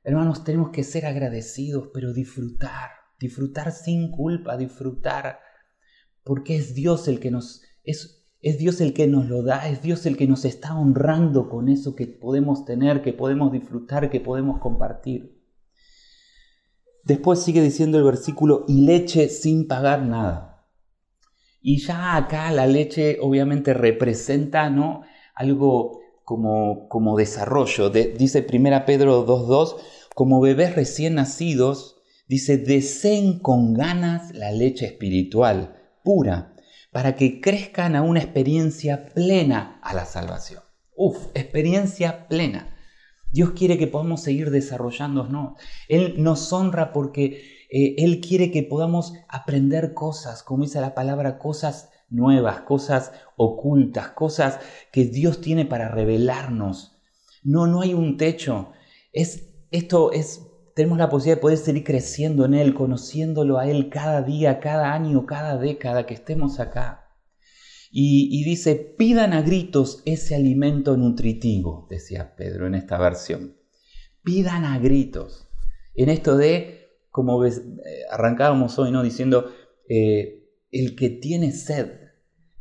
Hermanos, 0.05 0.45
tenemos 0.45 0.71
que 0.71 0.85
ser 0.85 1.07
agradecidos, 1.07 1.89
pero 1.93 2.13
disfrutar, 2.13 2.91
disfrutar 3.19 3.73
sin 3.73 4.11
culpa, 4.11 4.57
disfrutar, 4.57 5.41
porque 6.23 6.57
es 6.57 6.75
Dios 6.75 7.09
el 7.09 7.21
que 7.21 7.31
nos, 7.31 7.63
es 7.85 8.17
es 8.47 8.59
Dios 8.59 8.81
el 8.81 8.93
que 8.93 9.09
nos 9.09 9.27
lo 9.27 9.43
da, 9.43 9.69
es 9.69 9.83
Dios 9.83 10.07
el 10.07 10.17
que 10.17 10.29
nos 10.29 10.45
está 10.45 10.79
honrando 10.79 11.49
con 11.49 11.69
eso 11.69 11.97
que 11.97 12.07
podemos 12.07 12.65
tener, 12.65 13.03
que 13.03 13.13
podemos 13.13 13.51
disfrutar, 13.51 14.09
que 14.09 14.21
podemos 14.21 14.61
compartir. 14.61 15.43
Después 17.03 17.41
sigue 17.41 17.61
diciendo 17.61 17.99
el 17.99 18.05
versículo, 18.05 18.65
y 18.69 18.83
leche 18.83 19.29
sin 19.31 19.67
pagar 19.67 20.03
nada. 20.03 20.65
Y 21.61 21.79
ya 21.79 22.15
acá 22.17 22.53
la 22.53 22.69
leche 22.69 23.19
obviamente 23.21 23.75
representa 23.75 24.71
¿no? 24.71 25.03
algo 25.35 25.99
como, 26.23 26.89
como 26.89 27.17
desarrollo. 27.17 27.91
dice 27.91 28.47
1 28.49 28.85
Pedro 28.87 29.27
2.2, 29.27 29.77
como 30.15 30.41
bebés 30.41 30.77
recién 30.77 31.15
nacidos, 31.15 31.96
dice, 32.27 32.59
deseen 32.59 33.39
con 33.39 33.75
ganas 33.75 34.35
la 34.35 34.53
leche 34.53 34.87
espiritual, 34.87 35.77
pura 36.03 36.53
para 36.97 37.15
que 37.15 37.43
crezcan 37.43 37.95
a 37.95 38.01
una 38.01 38.21
experiencia 38.21 39.05
plena 39.13 39.79
a 39.83 39.93
la 39.93 40.07
salvación. 40.07 40.63
Uf, 40.97 41.27
experiencia 41.35 42.27
plena. 42.27 42.75
Dios 43.31 43.51
quiere 43.51 43.77
que 43.77 43.87
podamos 43.87 44.23
seguir 44.23 44.51
desarrollándonos. 44.51 45.61
Él 45.89 46.15
nos 46.17 46.51
honra 46.55 46.95
porque 46.95 47.67
eh, 47.71 47.97
Él 47.99 48.23
quiere 48.23 48.51
que 48.51 48.63
podamos 48.63 49.13
aprender 49.29 49.93
cosas, 49.93 50.43
como 50.43 50.65
dice 50.65 50.81
la 50.81 50.95
palabra, 50.95 51.39
cosas 51.39 51.91
nuevas, 52.09 52.63
cosas 52.63 53.13
ocultas, 53.37 54.09
cosas 54.13 54.59
que 54.91 55.05
Dios 55.05 55.43
tiene 55.43 55.67
para 55.67 55.89
revelarnos. 55.89 56.97
No, 57.43 57.67
no 57.67 57.83
hay 57.83 57.93
un 57.93 58.17
techo. 58.17 58.71
Es, 59.13 59.51
esto 59.71 60.13
es 60.13 60.47
tenemos 60.77 60.99
la 60.99 61.09
posibilidad 61.09 61.39
de 61.39 61.41
poder 61.41 61.57
seguir 61.57 61.85
creciendo 61.85 62.45
en 62.45 62.53
Él, 62.53 62.75
conociéndolo 62.75 63.59
a 63.59 63.67
Él 63.67 63.89
cada 63.89 64.21
día, 64.21 64.61
cada 64.61 64.93
año, 64.93 65.25
cada 65.25 65.57
década 65.57 66.05
que 66.05 66.13
estemos 66.13 66.61
acá. 66.61 67.17
Y, 67.91 68.45
dice, 68.45 68.75
pidan 68.75 69.33
a 69.33 69.41
gritos 69.41 70.03
ese 70.05 70.35
alimento 70.35 70.99
nutritivo, 70.99 71.87
decía 71.89 72.37
Pedro 72.37 72.67
en 72.67 72.75
esta 72.75 72.99
versión. 72.99 73.57
Pidan 74.23 74.67
a 74.67 74.79
gritos. 74.79 75.49
En 75.95 76.11
esto 76.11 76.37
de, 76.37 76.91
como 77.11 77.43
eh, 77.47 77.53
arrancábamos 78.11 78.79
hoy, 78.79 78.91
¿no? 78.91 79.03
Diciendo, 79.03 79.51
eh, 79.89 80.45
el 80.71 80.95
que 80.95 81.09
tiene 81.09 81.53
sed, 81.53 81.91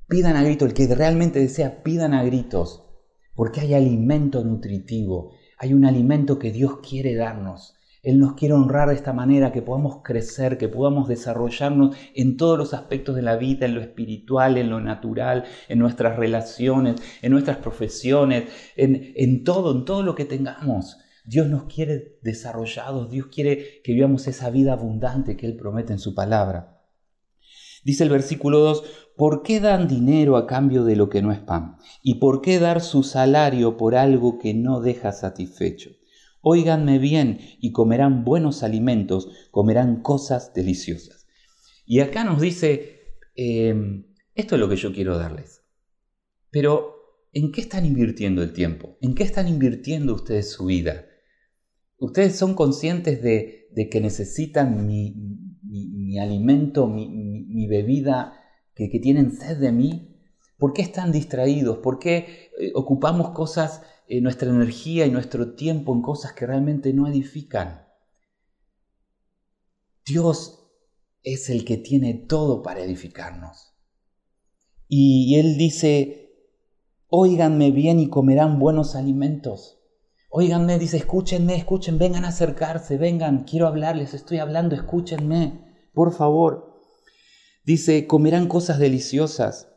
pidan 0.07 0.37
a 0.37 0.43
gritos, 0.45 0.69
el 0.69 0.73
que 0.73 0.95
realmente 0.95 1.39
desea, 1.39 1.83
pidan 1.83 2.13
a 2.13 2.23
gritos, 2.23 2.85
porque 3.33 3.59
hay 3.59 3.73
alimento 3.73 4.41
nutritivo, 4.45 5.33
hay 5.57 5.73
un 5.73 5.83
alimento 5.83 6.39
que 6.39 6.53
Dios 6.53 6.79
quiere 6.79 7.13
darnos. 7.15 7.74
Él 8.05 8.19
nos 8.19 8.35
quiere 8.35 8.53
honrar 8.53 8.89
de 8.89 8.95
esta 8.95 9.13
manera, 9.13 9.51
que 9.51 9.63
podamos 9.63 10.03
crecer, 10.03 10.59
que 10.59 10.69
podamos 10.69 11.07
desarrollarnos 11.07 11.95
en 12.13 12.37
todos 12.37 12.55
los 12.55 12.75
aspectos 12.75 13.15
de 13.15 13.23
la 13.23 13.35
vida, 13.35 13.65
en 13.65 13.73
lo 13.73 13.81
espiritual, 13.81 14.57
en 14.57 14.69
lo 14.69 14.79
natural, 14.79 15.45
en 15.67 15.79
nuestras 15.79 16.15
relaciones, 16.15 17.01
en 17.23 17.31
nuestras 17.31 17.57
profesiones, 17.57 18.43
en, 18.75 19.11
en 19.15 19.43
todo, 19.43 19.75
en 19.75 19.85
todo 19.85 20.03
lo 20.03 20.13
que 20.13 20.25
tengamos. 20.25 20.99
Dios 21.25 21.47
nos 21.47 21.63
quiere 21.63 22.19
desarrollados, 22.21 23.09
Dios 23.09 23.25
quiere 23.33 23.81
que 23.83 23.93
vivamos 23.93 24.27
esa 24.27 24.51
vida 24.51 24.73
abundante 24.73 25.35
que 25.35 25.47
Él 25.47 25.57
promete 25.57 25.91
en 25.91 25.99
su 25.99 26.13
palabra. 26.13 26.83
Dice 27.83 28.03
el 28.03 28.11
versículo 28.11 28.59
2, 28.59 28.83
¿por 29.17 29.41
qué 29.41 29.59
dan 29.59 29.87
dinero 29.87 30.37
a 30.37 30.45
cambio 30.45 30.83
de 30.83 30.95
lo 30.95 31.09
que 31.09 31.23
no 31.23 31.31
es 31.31 31.39
pan? 31.39 31.77
¿Y 32.03 32.15
por 32.15 32.41
qué 32.41 32.59
dar 32.59 32.81
su 32.81 33.01
salario 33.01 33.77
por 33.77 33.95
algo 33.95 34.37
que 34.37 34.53
no 34.53 34.79
deja 34.79 35.11
satisfecho? 35.11 35.89
Óiganme 36.47 36.99
bien 36.99 37.39
y 37.59 37.71
comerán 37.71 38.23
buenos 38.23 38.61
alimentos, 38.61 39.31
comerán 39.49 40.03
cosas 40.03 40.53
deliciosas. 40.53 41.25
Y 41.87 42.01
acá 42.01 42.23
nos 42.23 42.39
dice, 42.39 42.99
em, 43.33 44.05
esto 44.35 44.53
es 44.53 44.61
lo 44.61 44.69
que 44.69 44.75
yo 44.75 44.93
quiero 44.93 45.17
darles. 45.17 45.63
Pero, 46.51 46.97
¿en 47.33 47.51
qué 47.51 47.61
están 47.61 47.83
invirtiendo 47.83 48.43
el 48.43 48.53
tiempo? 48.53 48.95
¿En 49.01 49.15
qué 49.15 49.23
están 49.23 49.47
invirtiendo 49.47 50.13
ustedes 50.13 50.51
su 50.51 50.65
vida? 50.65 51.07
¿Ustedes 51.97 52.35
son 52.35 52.53
conscientes 52.53 53.23
de, 53.23 53.89
que 53.89 53.99
necesitan 53.99 54.85
mi, 54.85 56.19
alimento, 56.19 56.85
mi, 56.85 57.65
bebida, 57.65 58.39
que, 58.75 58.99
tienen 58.99 59.31
sed 59.31 59.57
de 59.57 59.71
mí? 59.71 60.15
¿Por 60.59 60.73
qué 60.73 60.83
están 60.83 61.11
distraídos? 61.11 61.79
¿Por 61.79 61.97
qué 61.97 62.51
eh, 62.59 62.71
ocupamos 62.75 63.31
cosas 63.31 63.81
eh, 64.07 64.21
nuestra 64.21 64.49
energía 64.49 65.05
y 65.05 65.11
nuestro 65.11 65.55
tiempo 65.55 65.93
en 65.93 66.01
cosas 66.01 66.33
que 66.33 66.45
realmente 66.45 66.93
no 66.93 67.07
edifican. 67.07 67.85
Dios 70.05 70.65
es 71.23 71.49
el 71.49 71.65
que 71.65 71.77
tiene 71.77 72.13
todo 72.13 72.61
para 72.61 72.81
edificarnos. 72.81 73.73
Y 74.87 75.39
Él 75.39 75.57
dice, 75.57 76.31
óiganme 77.09 77.71
bien 77.71 77.99
y 77.99 78.09
comerán 78.09 78.59
buenos 78.59 78.95
alimentos. 78.95 79.79
Óiganme, 80.29 80.77
dice, 80.77 80.97
escúchenme, 80.97 81.55
escuchen, 81.55 81.97
vengan 81.97 82.25
a 82.25 82.27
acercarse, 82.27 82.97
vengan, 82.97 83.45
quiero 83.45 83.67
hablarles, 83.67 84.13
estoy 84.13 84.37
hablando, 84.37 84.75
escúchenme, 84.75 85.89
por 85.93 86.13
favor. 86.13 86.81
Dice, 87.63 88.05
comerán 88.05 88.47
cosas 88.47 88.77
deliciosas. 88.77 89.74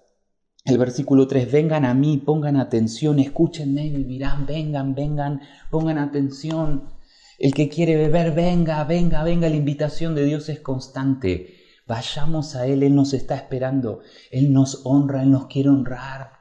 El 0.64 0.78
versículo 0.78 1.26
3, 1.26 1.50
vengan 1.50 1.84
a 1.84 1.94
mí, 1.94 2.18
pongan 2.18 2.56
atención, 2.56 3.18
escúchenme 3.18 3.86
y 3.86 3.90
vivirán, 3.90 4.44
vengan, 4.44 4.94
vengan, 4.94 5.40
pongan 5.70 5.98
atención. 5.98 6.90
El 7.38 7.54
que 7.54 7.68
quiere 7.68 7.96
beber, 7.96 8.34
venga, 8.34 8.84
venga, 8.84 9.22
venga, 9.22 9.48
la 9.48 9.56
invitación 9.56 10.14
de 10.14 10.24
Dios 10.24 10.48
es 10.48 10.60
constante. 10.60 11.54
Vayamos 11.86 12.54
a 12.54 12.66
Él, 12.66 12.82
Él 12.82 12.94
nos 12.94 13.14
está 13.14 13.36
esperando, 13.36 14.00
Él 14.30 14.52
nos 14.52 14.82
honra, 14.84 15.22
Él 15.22 15.30
nos 15.30 15.46
quiere 15.46 15.70
honrar. 15.70 16.32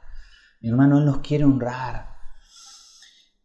Mi 0.60 0.68
hermano, 0.68 0.98
Él 0.98 1.06
nos 1.06 1.18
quiere 1.18 1.44
honrar. 1.44 2.08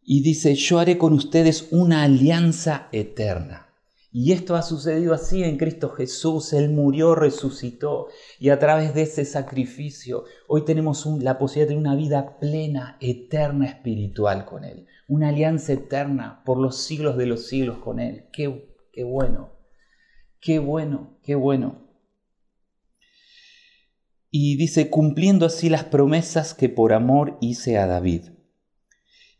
Y 0.02 0.22
dice, 0.22 0.54
yo 0.54 0.80
haré 0.80 0.98
con 0.98 1.14
ustedes 1.14 1.68
una 1.70 2.02
alianza 2.02 2.88
eterna. 2.92 3.68
Y 4.16 4.30
esto 4.30 4.54
ha 4.54 4.62
sucedido 4.62 5.12
así 5.12 5.42
en 5.42 5.56
Cristo 5.56 5.90
Jesús. 5.90 6.52
Él 6.52 6.70
murió, 6.70 7.16
resucitó. 7.16 8.06
Y 8.38 8.50
a 8.50 8.60
través 8.60 8.94
de 8.94 9.02
ese 9.02 9.24
sacrificio, 9.24 10.22
hoy 10.46 10.64
tenemos 10.64 11.04
la 11.20 11.36
posibilidad 11.36 11.70
de 11.70 11.80
una 11.80 11.96
vida 11.96 12.38
plena, 12.38 12.96
eterna, 13.00 13.66
espiritual 13.66 14.44
con 14.44 14.62
Él. 14.62 14.86
Una 15.08 15.30
alianza 15.30 15.72
eterna 15.72 16.44
por 16.44 16.58
los 16.58 16.84
siglos 16.84 17.16
de 17.16 17.26
los 17.26 17.48
siglos 17.48 17.78
con 17.78 17.98
Él. 17.98 18.26
Qué, 18.32 18.72
qué 18.92 19.02
bueno, 19.02 19.50
qué 20.40 20.60
bueno, 20.60 21.18
qué 21.24 21.34
bueno. 21.34 21.88
Y 24.30 24.56
dice, 24.56 24.90
cumpliendo 24.90 25.44
así 25.44 25.68
las 25.68 25.82
promesas 25.82 26.54
que 26.54 26.68
por 26.68 26.92
amor 26.92 27.36
hice 27.40 27.78
a 27.78 27.88
David. 27.88 28.26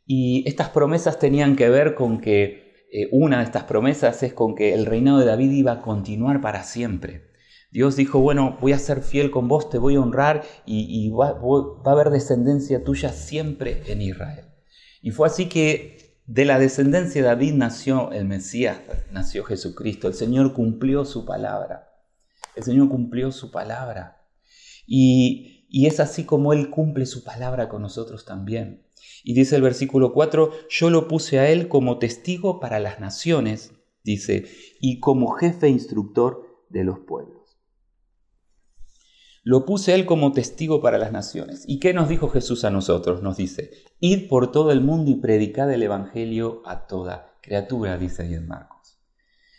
Y 0.04 0.43
estas 0.49 0.71
promesas 0.71 1.21
tenían 1.21 1.54
que 1.54 1.69
ver 1.69 1.95
con 1.95 2.21
que 2.21 2.63
eh, 2.97 3.09
una 3.11 3.39
de 3.39 3.45
estas 3.45 3.65
promesas 3.65 4.23
es 4.23 4.35
con 4.35 4.55
que 4.55 4.73
el 4.73 4.87
reinado 4.87 5.19
de 5.19 5.27
David 5.27 5.51
iba 5.51 5.73
a 5.73 5.83
continuar 5.83 6.41
para 6.41 6.63
siempre. 6.63 7.27
Dios 7.73 7.97
dijo, 7.97 8.21
bueno, 8.21 8.57
voy 8.61 8.73
a 8.73 8.79
ser 8.79 9.03
fiel 9.03 9.33
con 9.33 9.49
vos, 9.49 9.69
te 9.69 9.79
voy 9.79 9.97
a 9.97 10.01
honrar 10.01 10.45
y, 10.65 11.11
va, 11.11 11.31
a 11.31 11.91
haber 11.91 12.11
descendencia 12.11 12.85
tuya 12.85 13.09
siempre 13.09 13.83
en 13.89 14.01
Israel. 14.01 14.45
Y 15.03 15.11
fue 15.11 15.27
así 15.27 15.49
que 15.49 16.21
de 16.27 16.45
la 16.45 16.61
descendencia 16.61 17.21
de 17.21 17.27
David 17.27 17.55
nació 17.55 18.13
el 18.13 18.27
Mesías, 18.27 18.79
nació 19.11 19.43
Jesucristo. 19.43 20.07
El 20.07 20.15
Señor 20.15 20.53
cumplió 20.53 21.05
su 21.05 21.27
palabra. 21.27 21.89
El 22.55 22.63
Señor 22.63 22.89
cumplió 22.91 23.33
su 23.33 23.51
palabra. 23.51 24.24
Y, 24.87 25.50
es 25.87 25.99
así 26.00 26.25
como 26.25 26.53
Él 26.53 26.71
cumple 26.71 27.05
su 27.07 27.25
palabra 27.25 27.69
con 27.69 27.83
nosotros 27.83 28.25
también. 28.25 28.87
Y 29.25 29.35
dice 29.35 29.57
el 29.57 29.62
versículo 29.62 30.12
4, 30.12 30.50
yo 30.69 30.91
lo 30.91 31.09
puse 31.09 31.38
a 31.38 31.50
Él 31.50 31.69
como 31.69 31.99
testigo 31.99 32.61
para 32.61 32.79
las 32.79 33.00
naciones, 33.00 33.73
dice, 34.03 34.47
y 34.81 35.00
como 35.00 35.33
jefe 35.33 35.69
instructor 35.69 36.64
de 36.69 36.85
los 36.85 37.00
pueblos. 37.00 37.59
Lo 39.43 39.67
puse 39.67 39.93
a 39.93 39.95
Él 39.97 40.07
como 40.07 40.33
testigo 40.33 40.81
para 40.81 40.99
las 40.99 41.12
naciones. 41.12 41.64
¿Y 41.67 41.81
qué 41.81 41.93
nos 41.93 42.09
dijo 42.09 42.29
Jesús 42.29 42.64
a 42.64 42.71
nosotros? 42.71 43.23
Nos 43.23 43.37
dice, 43.37 43.71
id 44.00 44.29
por 44.29 44.53
todo 44.53 44.73
el 44.73 44.81
mundo 44.81 45.11
y 45.11 45.17
predicad 45.17 45.71
el 45.73 45.83
Evangelio 45.83 46.62
a 46.64 46.87
toda 46.87 47.35
criatura, 47.43 47.99
dice 47.99 48.23
ahí 48.23 48.35
en 48.35 48.47
Marcos. 48.47 48.99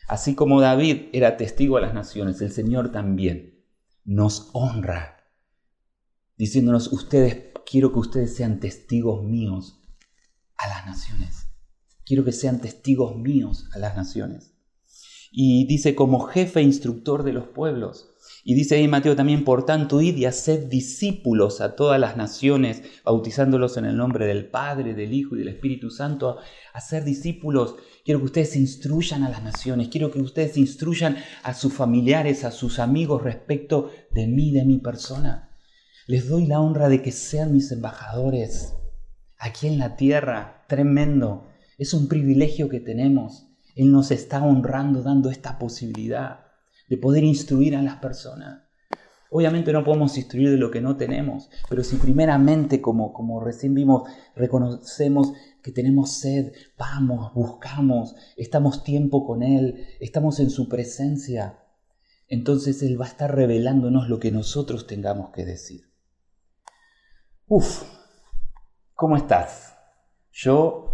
Así 0.07 0.33
como 0.33 0.61
David 0.61 1.09
era 1.13 1.37
testigo 1.37 1.77
a 1.77 1.81
las 1.81 1.93
naciones, 1.93 2.41
el 2.41 2.51
Señor 2.51 2.91
también 2.91 3.63
nos 4.03 4.49
honra, 4.53 5.14
diciéndonos, 6.37 6.91
ustedes, 6.91 7.53
quiero 7.65 7.91
que 7.91 7.99
ustedes 7.99 8.35
sean 8.35 8.59
testigos 8.59 9.23
míos 9.23 9.81
a 10.57 10.67
las 10.67 10.85
naciones. 10.85 11.47
Quiero 12.05 12.23
que 12.23 12.31
sean 12.31 12.61
testigos 12.61 13.15
míos 13.15 13.67
a 13.73 13.79
las 13.79 13.95
naciones. 13.95 14.53
Y 15.31 15.67
dice, 15.67 15.95
como 15.95 16.21
jefe 16.21 16.61
instructor 16.61 17.23
de 17.23 17.33
los 17.33 17.47
pueblos. 17.47 18.11
Y 18.43 18.53
dice 18.53 18.75
ahí 18.75 18.87
Mateo 18.87 19.15
también, 19.15 19.43
por 19.43 19.65
tanto, 19.65 20.01
id 20.01 20.15
y 20.15 20.25
haced 20.25 20.67
discípulos 20.67 21.61
a 21.61 21.75
todas 21.75 21.99
las 21.99 22.15
naciones, 22.15 22.83
bautizándolos 23.03 23.75
en 23.77 23.85
el 23.85 23.97
nombre 23.97 24.27
del 24.27 24.47
Padre, 24.47 24.93
del 24.93 25.13
Hijo 25.13 25.35
y 25.35 25.39
del 25.39 25.49
Espíritu 25.49 25.89
Santo. 25.89 26.37
Hacer 26.73 27.03
discípulos, 27.03 27.75
quiero 28.05 28.19
que 28.19 28.27
ustedes 28.27 28.55
instruyan 28.55 29.23
a 29.23 29.29
las 29.29 29.43
naciones, 29.43 29.89
quiero 29.89 30.11
que 30.11 30.21
ustedes 30.21 30.57
instruyan 30.57 31.17
a 31.43 31.53
sus 31.53 31.73
familiares, 31.73 32.43
a 32.43 32.51
sus 32.51 32.79
amigos 32.79 33.23
respecto 33.23 33.89
de 34.11 34.27
mí, 34.27 34.51
de 34.51 34.63
mi 34.63 34.77
persona. 34.77 35.54
Les 36.07 36.29
doy 36.29 36.45
la 36.45 36.61
honra 36.61 36.87
de 36.87 37.01
que 37.01 37.11
sean 37.11 37.51
mis 37.51 37.71
embajadores 37.71 38.75
aquí 39.39 39.65
en 39.65 39.79
la 39.79 39.95
tierra. 39.95 40.63
Tremendo. 40.67 41.47
Es 41.79 41.95
un 41.95 42.07
privilegio 42.07 42.69
que 42.69 42.79
tenemos. 42.79 43.47
Él 43.75 43.91
nos 43.91 44.11
está 44.11 44.43
honrando, 44.43 45.01
dando 45.01 45.31
esta 45.31 45.57
posibilidad 45.57 46.41
de 46.89 46.97
poder 46.97 47.23
instruir 47.23 47.75
a 47.75 47.81
las 47.81 47.95
personas. 47.95 48.61
Obviamente 49.31 49.73
no 49.73 49.83
podemos 49.83 50.15
instruir 50.15 50.51
de 50.51 50.57
lo 50.57 50.69
que 50.69 50.79
no 50.79 50.95
tenemos, 50.95 51.49
pero 51.67 51.83
si 51.83 51.95
primeramente, 51.95 52.81
como, 52.81 53.11
como 53.11 53.39
recién 53.39 53.73
vimos, 53.73 54.07
reconocemos 54.35 55.33
que 55.63 55.71
tenemos 55.71 56.11
sed, 56.11 56.53
vamos, 56.77 57.33
buscamos, 57.33 58.15
estamos 58.37 58.83
tiempo 58.83 59.25
con 59.25 59.41
Él, 59.41 59.87
estamos 59.99 60.39
en 60.39 60.51
su 60.51 60.69
presencia, 60.69 61.57
entonces 62.27 62.83
Él 62.83 63.01
va 63.01 63.05
a 63.05 63.09
estar 63.09 63.35
revelándonos 63.35 64.07
lo 64.07 64.19
que 64.19 64.31
nosotros 64.31 64.85
tengamos 64.85 65.31
que 65.31 65.43
decir. 65.43 65.94
Uf, 67.47 67.83
¿cómo 68.95 69.15
estás? 69.15 69.75
Yo, 70.31 70.91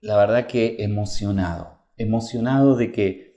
la 0.00 0.16
verdad 0.16 0.46
que 0.46 0.82
emocionado, 0.82 1.84
emocionado 1.96 2.74
de 2.76 2.90
que 2.90 3.30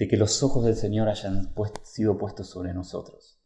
de 0.00 0.08
que 0.08 0.16
los 0.16 0.42
ojos 0.42 0.64
del 0.64 0.76
Señor 0.76 1.10
hayan 1.10 1.54
sido 1.84 2.16
puestos 2.16 2.48
sobre 2.48 2.72
nosotros, 2.72 3.38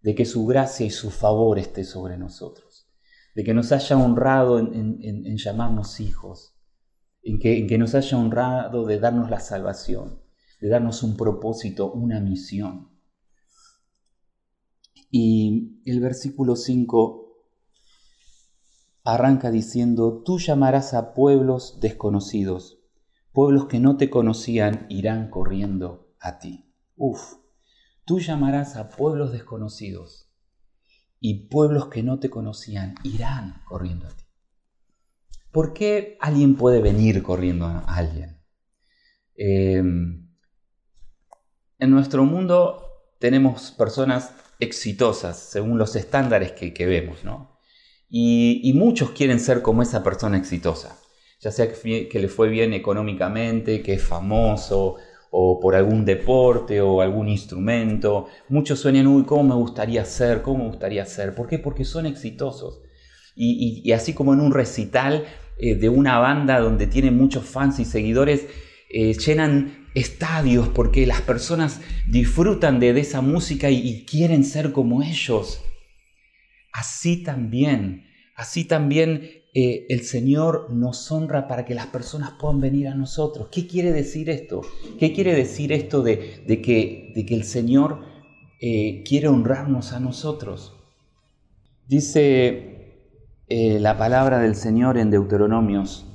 de 0.00 0.14
que 0.14 0.24
su 0.24 0.46
gracia 0.46 0.86
y 0.86 0.90
su 0.90 1.10
favor 1.10 1.58
esté 1.58 1.84
sobre 1.84 2.16
nosotros, 2.16 2.88
de 3.34 3.44
que 3.44 3.52
nos 3.52 3.72
haya 3.72 3.98
honrado 3.98 4.58
en, 4.58 5.36
llamarnos 5.36 6.00
hijos, 6.00 6.56
en 7.22 7.38
que, 7.38 7.58
en 7.58 7.66
que 7.66 7.76
nos 7.76 7.94
haya 7.94 8.16
honrado 8.16 8.86
de 8.86 8.98
darnos 8.98 9.28
la 9.28 9.38
salvación, 9.38 10.22
de 10.62 10.70
darnos 10.70 11.02
un 11.02 11.14
propósito, 11.14 11.92
una 11.92 12.20
misión. 12.20 12.90
Y 15.10 15.82
el 15.84 16.00
versículo 16.00 16.56
5 16.56 17.31
arranca 19.04 19.50
diciendo, 19.50 20.22
tú 20.24 20.38
llamarás 20.38 20.94
a 20.94 21.14
pueblos 21.14 21.78
desconocidos 21.80 22.82
Pueblos 23.32 23.64
que 23.64 23.80
no 23.80 23.96
te 23.96 24.10
conocían 24.10 24.84
irán 24.90 25.30
corriendo 25.30 26.14
a 26.20 26.38
ti. 26.38 26.70
Uf, 26.96 27.36
tú 28.04 28.20
llamarás 28.20 28.76
a 28.76 28.90
pueblos 28.90 29.32
desconocidos 29.32 30.30
y 31.18 31.46
pueblos 31.48 31.86
que 31.86 32.02
no 32.02 32.18
te 32.18 32.28
conocían 32.28 32.94
irán 33.04 33.62
corriendo 33.64 34.06
a 34.06 34.10
ti. 34.10 34.24
¿Por 35.50 35.72
qué 35.72 36.18
alguien 36.20 36.56
puede 36.56 36.82
venir 36.82 37.22
corriendo 37.22 37.64
a 37.64 37.78
alguien? 37.80 38.38
Em, 39.34 40.28
en 41.78 41.90
nuestro 41.90 42.24
mundo 42.24 42.82
tenemos 43.18 43.70
personas 43.70 44.34
exitosas 44.60 45.38
según 45.38 45.78
los 45.78 45.96
estándares 45.96 46.52
que, 46.52 46.86
vemos, 46.86 47.24
¿no? 47.24 47.51
Y 48.14 48.72
muchos 48.74 49.10
quieren 49.10 49.40
ser 49.40 49.62
como 49.62 49.82
esa 49.82 50.02
persona 50.04 50.36
exitosa 50.36 50.98
ya 51.42 51.50
sea 51.50 51.68
que, 51.72 52.20
le 52.20 52.28
fue 52.28 52.48
bien 52.48 52.72
económicamente, 52.72 53.82
que 53.82 53.94
es 53.94 54.02
famoso, 54.02 54.96
o 55.30 55.58
por 55.58 55.74
algún 55.74 56.04
deporte 56.04 56.80
o 56.80 57.00
algún 57.00 57.28
instrumento. 57.28 58.28
Muchos 58.48 58.78
sueñan, 58.78 59.08
uy, 59.08 59.24
¿cómo 59.24 59.42
me 59.42 59.54
gustaría 59.56 60.04
ser? 60.04 60.42
¿Cómo 60.42 60.58
me 60.58 60.70
gustaría 60.70 61.04
ser? 61.04 61.34
¿Por 61.34 61.48
qué? 61.48 61.58
Porque 61.58 61.84
son 61.84 62.06
exitosos. 62.06 62.82
Y, 63.34 63.90
así 63.92 64.12
como 64.12 64.34
en 64.34 64.40
un 64.40 64.52
recital 64.52 65.24
eh, 65.58 65.74
de 65.74 65.88
una 65.88 66.18
banda 66.18 66.60
donde 66.60 66.86
tiene 66.86 67.10
muchos 67.10 67.44
fans 67.44 67.80
y 67.80 67.86
seguidores, 67.86 68.46
eh, 68.90 69.14
llenan 69.14 69.88
estadios 69.94 70.68
porque 70.68 71.06
las 71.06 71.22
personas 71.22 71.80
disfrutan 72.06 72.78
de, 72.78 72.90
esa 73.00 73.20
música 73.20 73.68
y 73.68 74.04
quieren 74.04 74.44
ser 74.44 74.70
como 74.70 75.02
ellos. 75.02 75.60
Así 76.72 77.22
también, 77.22 78.06
así 78.34 78.64
también 78.64 79.42
eh, 79.54 79.84
el 79.90 80.00
Señor 80.02 80.72
nos 80.72 81.12
honra 81.12 81.46
para 81.46 81.66
que 81.66 81.74
las 81.74 81.86
personas 81.88 82.32
puedan 82.40 82.60
venir 82.60 82.88
a 82.88 82.94
nosotros. 82.94 83.48
¿Qué 83.52 83.66
quiere 83.66 83.92
decir 83.92 84.30
esto? 84.30 84.62
¿Qué 84.98 85.12
quiere 85.12 85.34
decir 85.34 85.72
esto 85.72 86.02
de, 86.02 86.42
que, 86.46 87.12
de 87.14 87.26
que, 87.26 87.34
el 87.34 87.44
Señor 87.44 88.00
eh, 88.62 89.02
quiere 89.06 89.28
honrarnos 89.28 89.92
a 89.92 90.00
nosotros? 90.00 90.74
Dice 91.86 93.10
eh, 93.48 93.78
la 93.78 93.98
palabra 93.98 94.38
del 94.38 94.54
Señor 94.54 94.96
en 94.96 95.10
Deuteronomios, 95.10 96.06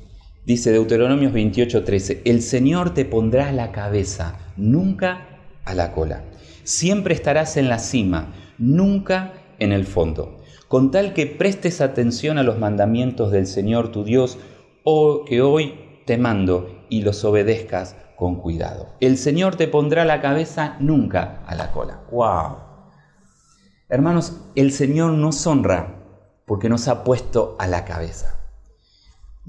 dice 0.43 0.72
Deuteronomios 0.72 1.34
28:13, 1.34 2.22
el 2.26 2.41
Señor 2.41 2.96
te 2.96 3.06
pondrá 3.06 3.50
a 3.50 3.52
la 3.52 3.72
cabeza, 3.72 4.39
nunca 4.58 5.39
a 5.65 5.76
la 5.76 5.91
cola. 5.91 6.24
Siempre 6.63 7.13
estarás 7.13 7.58
en 7.58 7.70
la 7.70 7.78
cima, 7.78 8.34
nunca 8.58 9.34
en 9.60 9.72
el 9.72 9.86
fondo 9.86 10.38
con 10.67 10.91
tal 10.91 11.13
que 11.13 11.25
prestes 11.25 11.82
atención 11.82 12.38
a 12.38 12.43
los 12.43 12.60
mandamientos 12.60 13.32
del 13.32 13.47
Señor 13.47 13.91
tu 13.91 14.03
Dios, 14.03 14.38
o 14.84 15.25
que 15.25 15.41
hoy 15.41 16.01
te 16.06 16.17
mando 16.17 16.86
y 16.89 17.01
los 17.01 17.23
obedezcas 17.25 17.95
con 18.15 18.36
cuidado. 18.36 18.88
El 18.99 19.17
Señor 19.17 19.56
te 19.56 19.67
pondrá 19.67 20.06
la 20.06 20.21
cabeza 20.21 20.77
nunca 20.80 21.43
a 21.45 21.56
la 21.56 21.71
cola. 21.71 22.01
¡Wow! 22.12 22.58
Hermanos, 23.89 24.41
el 24.56 24.71
Señor 24.71 25.12
nos 25.12 25.45
honra 25.45 25.95
porque 26.45 26.69
nos 26.69 26.88
ha 26.88 27.03
puesto 27.03 27.56
a 27.60 27.67
la 27.67 27.86
cabeza 27.86 28.37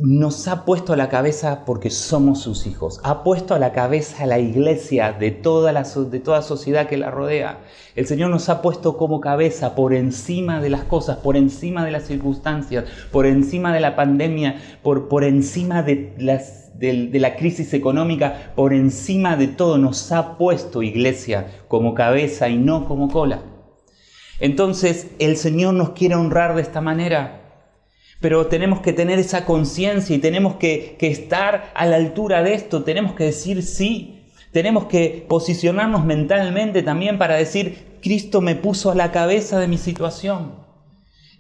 nos 0.00 0.46
ha 0.46 0.64
puesto 0.64 0.92
a 0.92 0.96
la 0.96 1.08
cabeza 1.08 1.64
porque 1.64 1.90
somos 1.90 2.40
sus 2.40 2.68
hijos. 2.68 3.00
Ha 3.02 3.24
puesto 3.24 3.54
a 3.54 3.58
la 3.58 3.72
cabeza 3.72 4.22
a 4.22 4.26
la 4.26 4.38
iglesia 4.38 5.12
de 5.12 5.32
toda 5.32 5.72
la 5.72 5.82
de 5.82 6.20
toda 6.20 6.42
sociedad 6.42 6.87
que 6.87 6.96
la 6.96 7.11
rodea. 7.11 7.58
El 7.96 8.06
Señor 8.06 8.30
nos 8.30 8.48
ha 8.48 8.62
puesto 8.62 8.96
como 8.96 9.20
cabeza 9.20 9.74
por 9.74 9.92
encima 9.92 10.61
de 10.61 10.70
las 10.70 10.84
cosas, 10.84 11.16
por 11.16 11.37
encima 11.37 11.84
de 11.84 11.90
las 11.90 12.04
circunstancias, 12.04 12.84
por 13.11 13.26
encima 13.26 13.74
de 13.74 13.80
la 13.80 13.96
pandemia, 13.96 14.61
por, 14.84 15.08
por 15.08 15.24
encima 15.24 15.82
de, 15.82 16.14
de 16.76 17.18
la 17.18 17.34
crisis 17.34 17.74
económica, 17.74 18.52
por 18.54 18.72
encima 18.72 19.37
de 19.37 19.48
todo 19.48 19.78
nos 19.78 20.12
ha 20.12 20.38
puesto 20.38 20.84
iglesia 20.84 21.64
como 21.66 21.94
cabeza 21.94 22.48
y 22.48 22.56
no 22.56 22.87
como 22.87 23.08
cola. 23.08 23.42
Entonces 24.38 25.11
el 25.18 25.37
Señor 25.37 25.74
nos 25.74 25.90
quiere 25.90 26.14
honrar 26.14 26.54
de 26.54 26.62
esta 26.62 26.80
manera. 26.80 27.47
Pero 28.20 28.46
tenemos 28.46 28.81
que 28.81 28.92
tener 28.92 29.18
esa 29.18 29.44
conciencia 29.44 30.14
y 30.16 30.18
tenemos 30.18 30.57
que, 30.57 30.96
estar 31.00 31.70
a 31.74 31.87
la 31.87 31.96
altura 31.96 32.42
de 32.42 32.54
esto, 32.54 32.83
tenemos 32.83 33.14
que 33.14 33.24
decir 33.24 33.62
sí, 33.62 34.24
tenemos 34.52 34.87
que 34.87 35.24
posicionarnos 35.28 36.04
mentalmente 36.04 36.83
también 36.83 37.18
para 37.18 37.37
decir, 37.37 37.98
Cristo 38.02 38.40
me 38.40 38.57
puso 38.57 38.90
a 38.90 38.94
la 38.94 39.12
cabeza 39.12 39.61
de 39.61 39.68
mi 39.68 39.78
situación. 39.78 40.54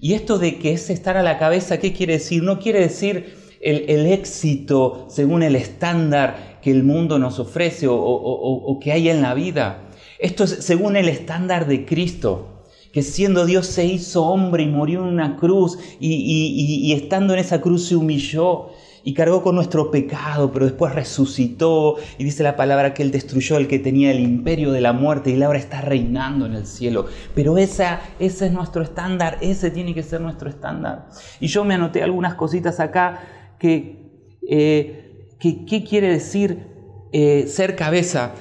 Y 0.00 0.14
esto 0.14 0.38
de 0.38 0.58
que 0.58 0.72
es 0.72 0.90
estar 0.90 1.16
a 1.16 1.22
la 1.24 1.38
cabeza, 1.38 1.78
¿qué 1.78 1.92
quiere 1.92 2.14
decir? 2.14 2.42
No 2.44 2.60
quiere 2.60 2.80
decir 2.80 3.34
el, 3.60 4.06
éxito 4.06 5.06
según 5.10 5.42
el 5.42 5.56
estándar 5.56 6.60
que 6.62 6.70
el 6.70 6.84
mundo 6.84 7.18
nos 7.18 7.40
ofrece 7.40 7.86
o 7.88 8.78
que 8.80 8.92
hay 8.92 9.08
en 9.08 9.22
la 9.22 9.34
vida. 9.34 9.88
Esto 10.20 10.44
es 10.44 10.50
según 10.64 10.96
el 10.96 11.08
estándar 11.08 11.66
de 11.66 11.84
Cristo 11.84 12.57
que 12.92 13.02
siendo 13.02 13.46
Dios 13.46 13.66
se 13.66 13.84
hizo 13.84 14.24
hombre 14.24 14.62
y 14.62 14.66
murió 14.66 15.00
en 15.00 15.08
una 15.08 15.36
cruz 15.36 15.78
y, 16.00 16.92
estando 16.92 17.34
en 17.34 17.40
esa 17.40 17.60
cruz 17.60 17.86
se 17.88 17.96
humilló 17.96 18.70
y 19.04 19.14
cargó 19.14 19.42
con 19.42 19.54
nuestro 19.54 19.90
pecado, 19.90 20.52
pero 20.52 20.66
después 20.66 20.94
resucitó 20.94 21.96
y 22.18 22.24
dice 22.24 22.42
la 22.42 22.56
palabra 22.56 22.92
que 22.94 23.02
Él 23.02 23.10
destruyó 23.10 23.56
el 23.56 23.68
que 23.68 23.78
tenía 23.78 24.10
el 24.10 24.20
imperio 24.20 24.72
de 24.72 24.80
la 24.80 24.92
muerte 24.92 25.30
y 25.30 25.42
ahora 25.42 25.58
está 25.58 25.80
reinando 25.80 26.46
en 26.46 26.54
el 26.54 26.66
cielo. 26.66 27.06
Pero 27.34 27.56
esa, 27.56 28.00
ese 28.18 28.46
es 28.46 28.52
nuestro 28.52 28.82
estándar, 28.82 29.38
ese 29.40 29.70
tiene 29.70 29.94
que 29.94 30.02
ser 30.02 30.20
nuestro 30.20 30.50
estándar. 30.50 31.08
Y 31.40 31.46
yo 31.46 31.64
me 31.64 31.74
anoté 31.74 32.02
algunas 32.02 32.34
cositas 32.34 32.80
acá 32.80 33.20
que, 33.58 34.10
eh, 34.46 35.28
¿qué 35.38 35.84
quiere 35.88 36.08
decir 36.08 36.66
eh, 37.12 37.46
ser 37.48 37.76
cabeza? 37.76 38.34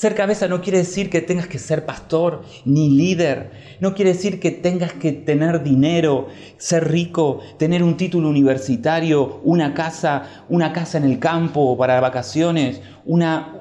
Ser 0.00 0.14
cabeza 0.14 0.48
no 0.48 0.62
quiere 0.62 0.78
decir 0.78 1.10
que 1.10 1.20
tengas 1.20 1.46
que 1.46 1.58
ser 1.58 1.84
pastor 1.84 2.40
ni 2.64 2.88
líder. 2.88 3.50
No 3.80 3.94
quiere 3.94 4.14
decir 4.14 4.40
que 4.40 4.50
tengas 4.50 4.94
que 4.94 5.12
tener 5.12 5.62
dinero, 5.62 6.28
ser 6.56 6.90
rico, 6.90 7.40
tener 7.58 7.82
un 7.82 7.98
título 7.98 8.30
universitario, 8.30 9.42
una 9.44 9.74
casa, 9.74 10.46
una 10.48 10.72
casa 10.72 10.96
en 10.96 11.04
el 11.04 11.18
campo 11.18 11.76
para 11.76 12.00
vacaciones, 12.00 12.80
una, 13.04 13.60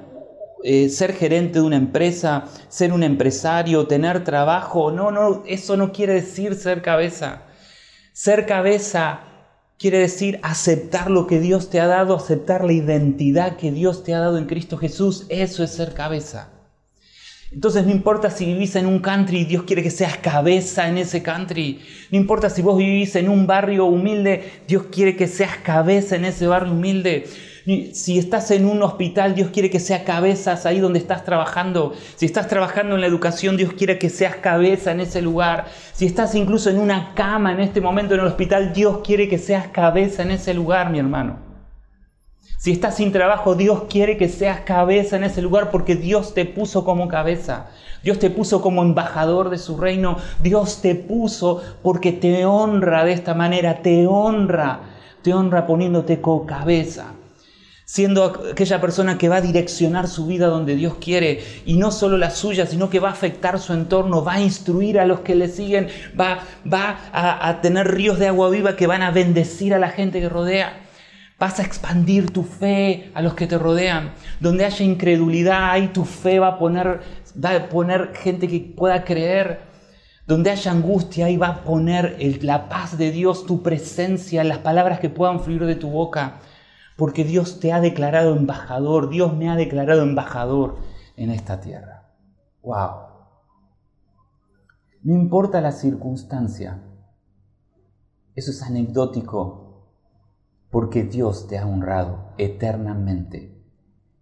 eh, 0.64 0.88
ser 0.88 1.12
gerente 1.12 1.60
de 1.60 1.66
una 1.66 1.76
empresa, 1.76 2.46
ser 2.70 2.94
un 2.94 3.04
empresario, 3.04 3.86
tener 3.86 4.24
trabajo. 4.24 4.92
No, 4.92 5.12
no, 5.12 5.44
eso 5.46 5.76
no 5.76 5.92
quiere 5.92 6.14
decir 6.14 6.56
ser 6.56 6.82
cabeza. 6.82 7.42
Ser 8.14 8.46
cabeza 8.46 9.29
quiere 9.80 10.00
decir 10.00 10.40
aceptar 10.44 11.10
lo 11.10 11.26
que 11.26 11.40
Dios 11.40 11.70
te 11.70 11.80
ha 11.80 11.88
dado, 11.88 12.16
aceptar 12.16 12.66
la 12.66 12.74
identidad 12.74 13.56
que 13.56 13.72
Dios 13.72 14.04
te 14.04 14.14
ha 14.14 14.20
dado 14.20 14.38
en 14.38 14.46
Cristo 14.46 14.78
Jesús. 14.78 15.26
Eso 15.30 15.64
es 15.64 15.72
ser 15.72 15.94
cabeza. 15.94 16.50
Entonces 17.52 17.86
no 17.86 17.92
importa 17.92 18.30
si 18.30 18.46
vivís 18.46 18.76
en 18.76 18.86
un 18.86 19.00
country 19.00 19.40
y 19.40 19.46
Dios 19.46 19.64
quiere 19.64 19.82
que 19.82 19.90
seas 19.90 20.18
cabeza 20.18 20.88
en 20.88 21.00
ese 21.00 21.24
country. 21.24 21.80
No 22.12 22.18
importa 22.18 22.50
si 22.50 22.62
vos 22.62 22.78
vivís 22.78 23.16
en 23.16 23.30
un 23.30 23.48
barrio 23.48 23.86
humilde, 23.86 24.44
Dios 24.68 24.84
quiere 24.92 25.16
que 25.16 25.28
seas 25.28 25.58
cabeza 25.58 26.16
en 26.16 26.26
ese 26.26 26.46
barrio 26.46 26.74
humilde. 26.74 27.26
Si 27.66 28.18
estás 28.18 28.52
en 28.52 28.66
un 28.66 28.82
hospital, 28.84 29.36
Dios 29.36 29.50
quiere 29.50 29.70
que 29.70 29.80
seas 29.80 30.04
cabezas 30.04 30.66
ahí 30.66 30.80
donde 30.80 31.00
estás 31.00 31.26
trabajando. 31.26 31.94
Si 32.16 32.26
estás 32.26 32.48
trabajando 32.48 32.96
en 32.96 33.02
la 33.02 33.08
educación, 33.08 33.58
Dios 33.58 33.74
quiere 33.74 34.00
que 34.00 34.10
seas 34.10 34.38
cabeza 34.38 34.92
en 34.92 35.02
ese 35.02 35.22
lugar. 35.22 35.66
Si 35.94 36.06
estás 36.06 36.36
incluso 36.36 36.70
en 36.70 36.80
una 36.80 37.14
cama 37.16 37.52
en 37.52 37.60
este 37.60 37.82
momento 37.82 38.14
en 38.14 38.22
el 38.22 38.28
hospital, 38.28 38.74
Dios 38.74 39.00
quiere 39.04 39.28
que 39.28 39.38
seas 39.38 39.68
cabeza 39.68 40.24
en 40.24 40.32
ese 40.32 40.54
lugar, 40.54 40.90
mi 40.90 41.00
hermano. 41.00 41.38
Si 42.58 42.72
estás 42.72 42.98
sin 42.98 43.12
trabajo, 43.12 43.56
Dios 43.56 43.84
quiere 43.90 44.18
que 44.18 44.30
seas 44.30 44.62
cabeza 44.62 45.16
en 45.16 45.24
ese 45.24 45.42
lugar 45.42 45.70
porque 45.72 45.96
Dios 45.96 46.34
te 46.34 46.46
puso 46.46 46.84
como 46.84 47.08
cabeza. 47.08 47.68
Dios 48.04 48.20
te 48.20 48.30
puso 48.30 48.62
como 48.62 48.84
embajador 48.84 49.50
de 49.50 49.58
su 49.58 49.78
reino. 49.78 50.18
Dios 50.42 50.82
te 50.82 50.96
puso 50.96 51.62
porque 51.84 52.12
te 52.12 52.46
honra 52.46 53.06
de 53.06 53.14
esta 53.14 53.34
manera. 53.34 53.82
Te 53.82 54.08
honra. 54.08 54.82
Te 55.22 55.34
honra 55.34 55.68
poniéndote 55.68 56.22
como 56.22 56.46
cabeza 56.46 57.14
siendo 57.90 58.24
aquella 58.52 58.80
persona 58.80 59.18
que 59.18 59.30
va 59.30 59.38
a 59.38 59.42
direccionar 59.42 60.08
su 60.08 60.28
vida 60.28 60.46
donde 60.46 60.76
Dios 60.76 60.98
quiere, 61.02 61.44
y 61.66 61.74
no 61.74 61.90
solo 61.90 62.20
la 62.20 62.30
suya, 62.30 62.68
sino 62.68 62.88
que 62.88 63.00
va 63.00 63.10
a 63.10 63.14
afectar 63.14 63.58
su 63.58 63.74
entorno, 63.74 64.24
va 64.24 64.34
a 64.34 64.42
instruir 64.42 65.00
a 65.00 65.08
los 65.08 65.22
que 65.22 65.34
le 65.34 65.48
siguen, 65.48 65.88
va, 66.18 66.44
va 66.72 67.00
a, 67.12 67.62
tener 67.62 67.88
ríos 67.88 68.20
de 68.20 68.28
agua 68.28 68.52
viva 68.52 68.76
que 68.76 68.86
van 68.86 69.02
a 69.02 69.10
bendecir 69.10 69.74
a 69.74 69.80
la 69.80 69.90
gente 69.90 70.22
que 70.22 70.30
rodea. 70.30 70.82
Vas 71.40 71.60
a 71.60 71.64
expandir 71.64 72.30
tu 72.30 72.44
fe 72.44 73.10
a 73.16 73.24
los 73.24 73.34
que 73.34 73.48
te 73.48 73.58
rodean. 73.58 74.14
Donde 74.40 74.66
haya 74.66 74.86
incredulidad, 74.86 75.72
ahí 75.72 75.88
tu 75.88 76.06
fe 76.06 76.38
va 76.38 76.50
a 76.50 76.60
poner, 76.60 77.00
va 77.44 77.56
a 77.56 77.70
poner 77.70 78.12
gente 78.14 78.48
que 78.48 78.60
pueda 78.60 79.04
creer. 79.04 79.62
Donde 80.28 80.52
haya 80.52 80.70
angustia, 80.70 81.26
ahí 81.26 81.38
va 81.38 81.48
a 81.48 81.64
poner 81.64 82.18
la 82.44 82.70
paz 82.70 83.00
de 83.00 83.10
Dios, 83.10 83.48
tu 83.48 83.64
presencia, 83.64 84.44
las 84.44 84.60
palabras 84.60 85.00
que 85.00 85.10
puedan 85.10 85.40
fluir 85.40 85.66
de 85.66 85.74
tu 85.74 85.90
boca 85.90 86.36
porque 87.00 87.24
Dios 87.24 87.62
te 87.62 87.72
ha 87.72 87.80
declarado 87.80 88.36
embajador, 88.36 89.10
Dios 89.10 89.34
me 89.34 89.50
ha 89.50 89.56
declarado 89.56 90.02
embajador 90.04 90.76
en 91.16 91.32
esta 91.32 91.62
tierra. 91.62 92.12
¡Wow! 92.62 92.90
No 95.02 95.16
importa 95.16 95.62
la 95.62 95.72
circunstancia, 95.72 96.84
eso 98.36 98.52
es 98.52 98.62
anecdótico, 98.62 99.88
porque 100.70 101.04
Dios 101.04 101.48
te 101.48 101.58
ha 101.58 101.66
honrado 101.66 102.34
eternamente 102.38 103.64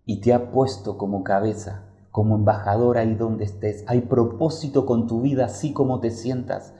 y 0.05 0.21
te 0.21 0.31
ha 0.31 0.51
puesto 0.51 0.99
como 0.99 1.23
cabeza, 1.23 1.89
como 2.11 2.35
embajador 2.35 2.99
ahí 2.99 3.15
donde 3.15 3.45
estés. 3.45 3.85
Hay 3.87 4.01
propósito 4.01 4.85
con 4.85 5.07
tu 5.07 5.21
vida, 5.21 5.45
así 5.45 5.73
como 5.73 5.99
te 5.99 6.11
sientas. 6.11 6.75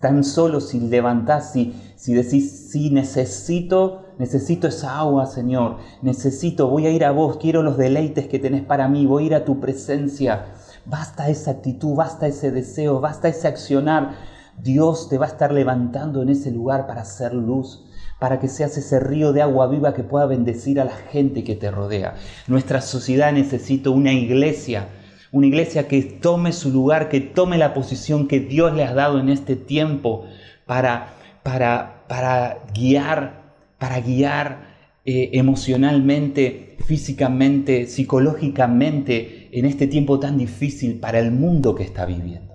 Tan 0.00 0.24
solo 0.24 0.60
si 0.60 0.80
levantás, 0.80 1.52
si, 1.52 1.74
si 1.96 2.14
decís, 2.14 2.70
sí, 2.70 2.90
necesito 2.90 4.04
necesito 4.18 4.68
esa 4.68 4.98
agua, 4.98 5.26
Señor, 5.26 5.78
necesito, 6.02 6.68
voy 6.68 6.86
a 6.86 6.90
ir 6.90 7.04
a 7.04 7.10
vos, 7.10 7.38
quiero 7.38 7.62
los 7.62 7.76
deleites 7.76 8.28
que 8.28 8.38
tenés 8.38 8.62
para 8.62 8.88
mí, 8.88 9.06
voy 9.06 9.24
a 9.24 9.26
ir 9.26 9.34
a 9.34 9.44
tu 9.44 9.60
presencia. 9.60 10.46
Basta 10.86 11.28
esa 11.28 11.52
actitud, 11.52 11.94
basta 11.94 12.26
ese 12.26 12.50
deseo, 12.50 13.00
basta 13.00 13.28
ese 13.28 13.48
accionar. 13.48 14.16
Dios 14.62 15.08
te 15.08 15.18
va 15.18 15.26
a 15.26 15.30
estar 15.30 15.52
levantando 15.52 16.22
en 16.22 16.28
ese 16.28 16.50
lugar 16.50 16.86
para 16.86 17.02
hacer 17.02 17.34
luz, 17.34 17.84
para 18.20 18.38
que 18.38 18.48
seas 18.48 18.76
ese 18.76 19.00
río 19.00 19.32
de 19.32 19.42
agua 19.42 19.66
viva 19.66 19.94
que 19.94 20.04
pueda 20.04 20.26
bendecir 20.26 20.80
a 20.80 20.84
la 20.84 20.94
gente 20.94 21.42
que 21.42 21.56
te 21.56 21.70
rodea. 21.70 22.14
Nuestra 22.46 22.80
sociedad 22.80 23.32
necesita 23.32 23.90
una 23.90 24.12
iglesia, 24.12 24.88
una 25.34 25.48
iglesia 25.48 25.88
que 25.88 26.00
tome 26.02 26.52
su 26.52 26.70
lugar, 26.70 27.08
que 27.08 27.20
tome 27.20 27.58
la 27.58 27.74
posición 27.74 28.28
que 28.28 28.40
Dios 28.40 28.72
le 28.72 28.84
ha 28.84 28.94
dado 28.94 29.18
en 29.18 29.28
este 29.28 29.56
tiempo 29.56 30.26
para, 30.64 31.14
para, 31.42 32.04
para 32.08 32.58
guiar 32.72 33.44
para 33.78 34.00
guiar 34.00 35.00
eh, 35.04 35.30
emocionalmente, 35.34 36.78
físicamente, 36.86 37.86
psicológicamente 37.86 39.50
en 39.52 39.66
este 39.66 39.86
tiempo 39.86 40.18
tan 40.18 40.38
difícil 40.38 41.00
para 41.00 41.18
el 41.18 41.32
mundo 41.32 41.74
que 41.74 41.82
está 41.82 42.06
viviendo. 42.06 42.54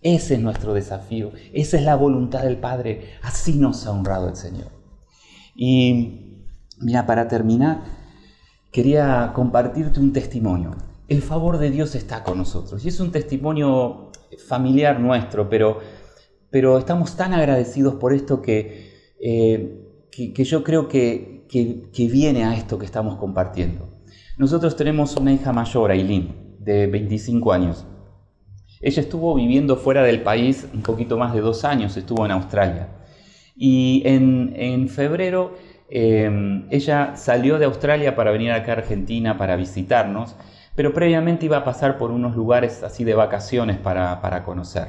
Ese 0.00 0.34
es 0.34 0.40
nuestro 0.40 0.72
desafío, 0.72 1.32
esa 1.52 1.76
es 1.76 1.82
la 1.82 1.96
voluntad 1.96 2.44
del 2.44 2.58
Padre, 2.58 3.10
así 3.22 3.54
nos 3.54 3.86
ha 3.86 3.90
honrado 3.90 4.28
el 4.28 4.36
Señor. 4.36 4.70
Y 5.54 6.46
mira, 6.78 7.04
para 7.04 7.28
terminar, 7.28 7.82
quería 8.72 9.32
compartirte 9.34 10.00
un 10.00 10.12
testimonio. 10.12 10.76
El 11.08 11.22
favor 11.22 11.58
de 11.58 11.70
Dios 11.70 11.94
está 11.94 12.24
con 12.24 12.38
nosotros 12.38 12.84
y 12.84 12.88
es 12.88 13.00
un 13.00 13.12
testimonio 13.12 14.10
familiar 14.48 15.00
nuestro, 15.00 15.48
pero, 15.48 15.80
pero 16.50 16.78
estamos 16.78 17.16
tan 17.16 17.34
agradecidos 17.34 17.94
por 17.94 18.12
esto 18.12 18.40
que 18.40 18.94
eh, 19.20 19.80
que, 20.10 20.44
yo 20.44 20.62
creo 20.62 20.88
que, 20.88 21.46
que, 21.48 22.08
viene 22.08 22.44
a 22.44 22.54
esto 22.54 22.78
que 22.78 22.86
estamos 22.86 23.16
compartiendo. 23.16 23.88
Nosotros 24.36 24.76
tenemos 24.76 25.16
una 25.16 25.32
hija 25.32 25.52
mayor, 25.52 25.90
Aileen, 25.90 26.56
de 26.58 26.86
25 26.86 27.52
años. 27.52 27.86
Ella 28.80 29.00
estuvo 29.00 29.34
viviendo 29.34 29.76
fuera 29.76 30.02
del 30.02 30.22
país 30.22 30.68
un 30.72 30.82
poquito 30.82 31.16
más 31.16 31.34
de 31.34 31.40
dos 31.40 31.64
años, 31.64 31.96
estuvo 31.96 32.24
en 32.24 32.32
Australia. 32.32 32.88
Y 33.56 34.02
en, 34.04 34.52
en 34.56 34.88
febrero 34.88 35.54
em, 35.88 36.66
ella 36.70 37.16
salió 37.16 37.58
de 37.58 37.64
Australia 37.64 38.14
para 38.14 38.30
venir 38.30 38.52
acá 38.52 38.72
a 38.72 38.76
Argentina 38.76 39.38
para 39.38 39.56
visitarnos, 39.56 40.36
pero 40.74 40.92
previamente 40.92 41.46
iba 41.46 41.58
a 41.58 41.64
pasar 41.64 41.98
por 41.98 42.10
unos 42.10 42.34
lugares 42.34 42.82
así 42.82 43.04
de 43.04 43.14
vacaciones 43.14 43.78
para, 43.78 44.20
para 44.20 44.44
conocer. 44.44 44.88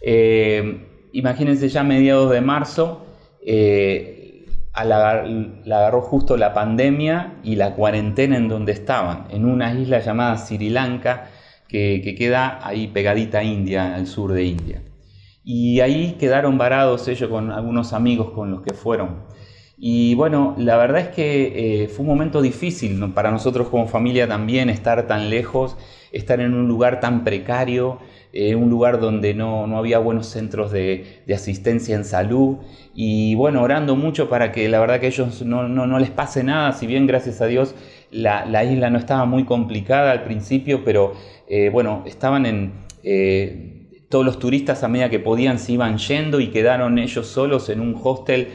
Em, 0.00 0.86
imagínense 1.12 1.68
ya 1.68 1.82
mediados 1.82 2.30
de 2.30 2.40
marzo, 2.40 3.06
eh, 3.44 4.46
la, 4.84 5.24
agarró 5.66 6.00
justo 6.02 6.36
la 6.36 6.54
pandemia 6.54 7.40
y 7.42 7.56
la 7.56 7.74
cuarentena 7.74 8.36
en 8.36 8.48
donde 8.48 8.72
estaban, 8.72 9.26
en 9.30 9.44
una 9.44 9.72
isla 9.74 9.98
llamada 9.98 10.38
Sri 10.38 10.70
Lanka, 10.70 11.28
que, 11.68 12.14
queda 12.18 12.58
ahí 12.66 12.88
pegadita 12.88 13.38
a 13.38 13.44
India, 13.44 13.94
al 13.94 14.06
sur 14.06 14.32
de 14.32 14.44
India. 14.44 14.82
Y 15.44 15.80
ahí 15.80 16.16
quedaron 16.18 16.58
varados 16.58 17.08
ellos 17.08 17.30
con 17.30 17.50
algunos 17.50 17.92
amigos 17.92 18.30
con 18.30 18.50
los 18.50 18.62
que 18.62 18.74
fueron. 18.74 19.24
Y 19.82 20.14
bueno, 20.14 20.54
la 20.58 20.76
verdad 20.76 21.00
es 21.00 21.08
que 21.08 21.84
eh, 21.84 21.88
fue 21.88 22.02
un 22.02 22.08
momento 22.08 22.42
difícil 22.42 23.00
para 23.14 23.30
nosotros 23.30 23.68
como 23.68 23.88
familia 23.88 24.28
también 24.28 24.68
estar 24.68 25.06
tan 25.06 25.30
lejos, 25.30 25.74
estar 26.12 26.38
en 26.40 26.52
un 26.52 26.68
lugar 26.68 27.00
tan 27.00 27.24
precario, 27.24 27.98
eh, 28.34 28.54
un 28.56 28.68
lugar 28.68 29.00
donde 29.00 29.32
no, 29.32 29.64
había 29.78 29.98
buenos 29.98 30.26
centros 30.26 30.70
de, 30.70 31.22
asistencia 31.34 31.96
en 31.96 32.04
salud. 32.04 32.58
Y 32.94 33.34
bueno, 33.36 33.62
orando 33.62 33.96
mucho 33.96 34.28
para 34.28 34.52
que 34.52 34.68
la 34.68 34.80
verdad 34.80 35.00
que 35.00 35.06
ellos 35.06 35.40
no, 35.46 35.98
les 35.98 36.10
pase 36.10 36.44
nada, 36.44 36.72
si 36.72 36.86
bien 36.86 37.06
gracias 37.06 37.40
a 37.40 37.46
Dios 37.46 37.74
la, 38.10 38.64
isla 38.64 38.90
no 38.90 38.98
estaba 38.98 39.24
muy 39.24 39.44
complicada 39.44 40.12
al 40.12 40.24
principio, 40.24 40.84
pero 40.84 41.14
eh, 41.48 41.70
bueno, 41.70 42.02
estaban 42.06 42.44
en... 42.44 42.90
Todos 44.10 44.26
los 44.26 44.40
turistas 44.40 44.82
a 44.82 44.88
medida 44.88 45.08
que 45.08 45.20
podían 45.20 45.60
se 45.60 45.72
iban 45.72 45.96
yendo 45.96 46.40
y 46.40 46.48
quedaron 46.48 46.98
ellos 46.98 47.28
solos 47.28 47.68
en 47.68 47.80
un 47.80 47.98
hostel 48.02 48.48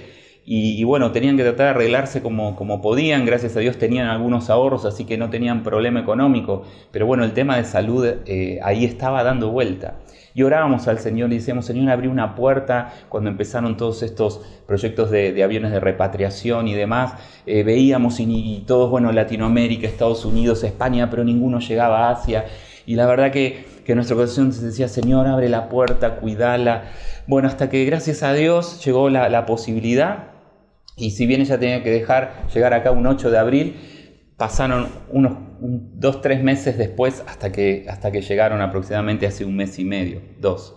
y, 0.47 0.83
bueno, 0.83 1.11
tenían 1.11 1.37
que 1.37 1.43
tratar 1.43 1.65
de 1.65 1.69
arreglarse 1.71 2.21
como, 2.21 2.55
como 2.55 2.79
podían, 2.79 3.25
gracias 3.25 3.57
a 3.57 3.61
Dios 3.61 3.77
tenían 3.79 4.07
algunos 4.07 4.51
ahorros, 4.51 4.85
así 4.85 5.03
que 5.03 5.17
no 5.17 5.31
tenían 5.31 5.63
problema 5.63 5.99
económico, 5.99 6.61
pero 6.91 7.07
bueno, 7.07 7.23
el 7.23 7.33
tema 7.33 7.57
de 7.57 7.63
salud 7.63 8.05
eh, 8.27 8.59
ahí 8.61 8.85
estaba 8.85 9.23
dando 9.23 9.49
vuelta. 9.49 9.95
Y 10.35 10.43
orábamos 10.43 10.87
al 10.87 10.99
Señor 10.99 11.31
y 11.31 11.37
decíamos, 11.37 11.65
Señor, 11.65 11.89
abrí 11.89 12.07
una 12.07 12.35
puerta 12.35 12.93
cuando 13.09 13.31
empezaron 13.31 13.75
todos 13.75 14.03
estos 14.03 14.41
proyectos 14.67 15.09
de, 15.09 15.41
aviones 15.43 15.71
de 15.71 15.79
repatriación 15.79 16.67
y 16.67 16.75
demás. 16.75 17.13
Eh, 17.47 17.63
veíamos 17.63 18.19
y, 18.19 18.63
todos, 18.67 18.91
bueno, 18.91 19.11
Latinoamérica, 19.11 19.87
Estados 19.87 20.25
Unidos, 20.25 20.63
España, 20.63 21.09
pero 21.09 21.23
ninguno 21.23 21.59
llegaba 21.59 22.09
a 22.09 22.11
Asia. 22.11 22.45
Y 22.85 22.95
la 22.95 23.07
verdad 23.07 23.31
que, 23.31 23.65
que 23.83 23.95
nuestro 23.95 24.17
corazón 24.17 24.51
decía, 24.51 24.89
Señor, 24.89 25.25
abre 25.25 25.49
la 25.49 25.69
puerta, 25.69 26.17
cuídala. 26.17 26.91
Bueno, 27.25 27.47
hasta 27.47 27.69
que 27.69 27.83
gracias 27.85 28.21
a 28.21 28.33
Dios 28.33 28.83
llegó 28.85 29.09
la 29.09 29.45
posibilidad 29.47 30.34
y 30.97 31.11
si 31.11 31.25
bien 31.25 31.41
ella 31.41 31.59
tenía 31.59 31.83
que 31.83 31.91
dejar 31.91 32.47
llegar 32.53 32.73
acá 32.73 32.91
un 32.91 33.05
8 33.05 33.29
de 33.31 33.37
abril, 33.37 33.75
pasaron 34.37 34.87
unos 35.09 35.37
dos, 35.59 36.21
tres 36.21 36.43
meses 36.43 36.77
después 36.77 37.23
hasta 37.27 37.51
que, 37.51 37.85
hasta 37.89 38.11
que 38.11 38.21
llegaron 38.21 38.61
aproximadamente 38.61 39.27
hace 39.27 39.45
un 39.45 39.55
mes 39.55 39.77
y 39.79 39.85
medio, 39.85 40.21
dos. 40.39 40.75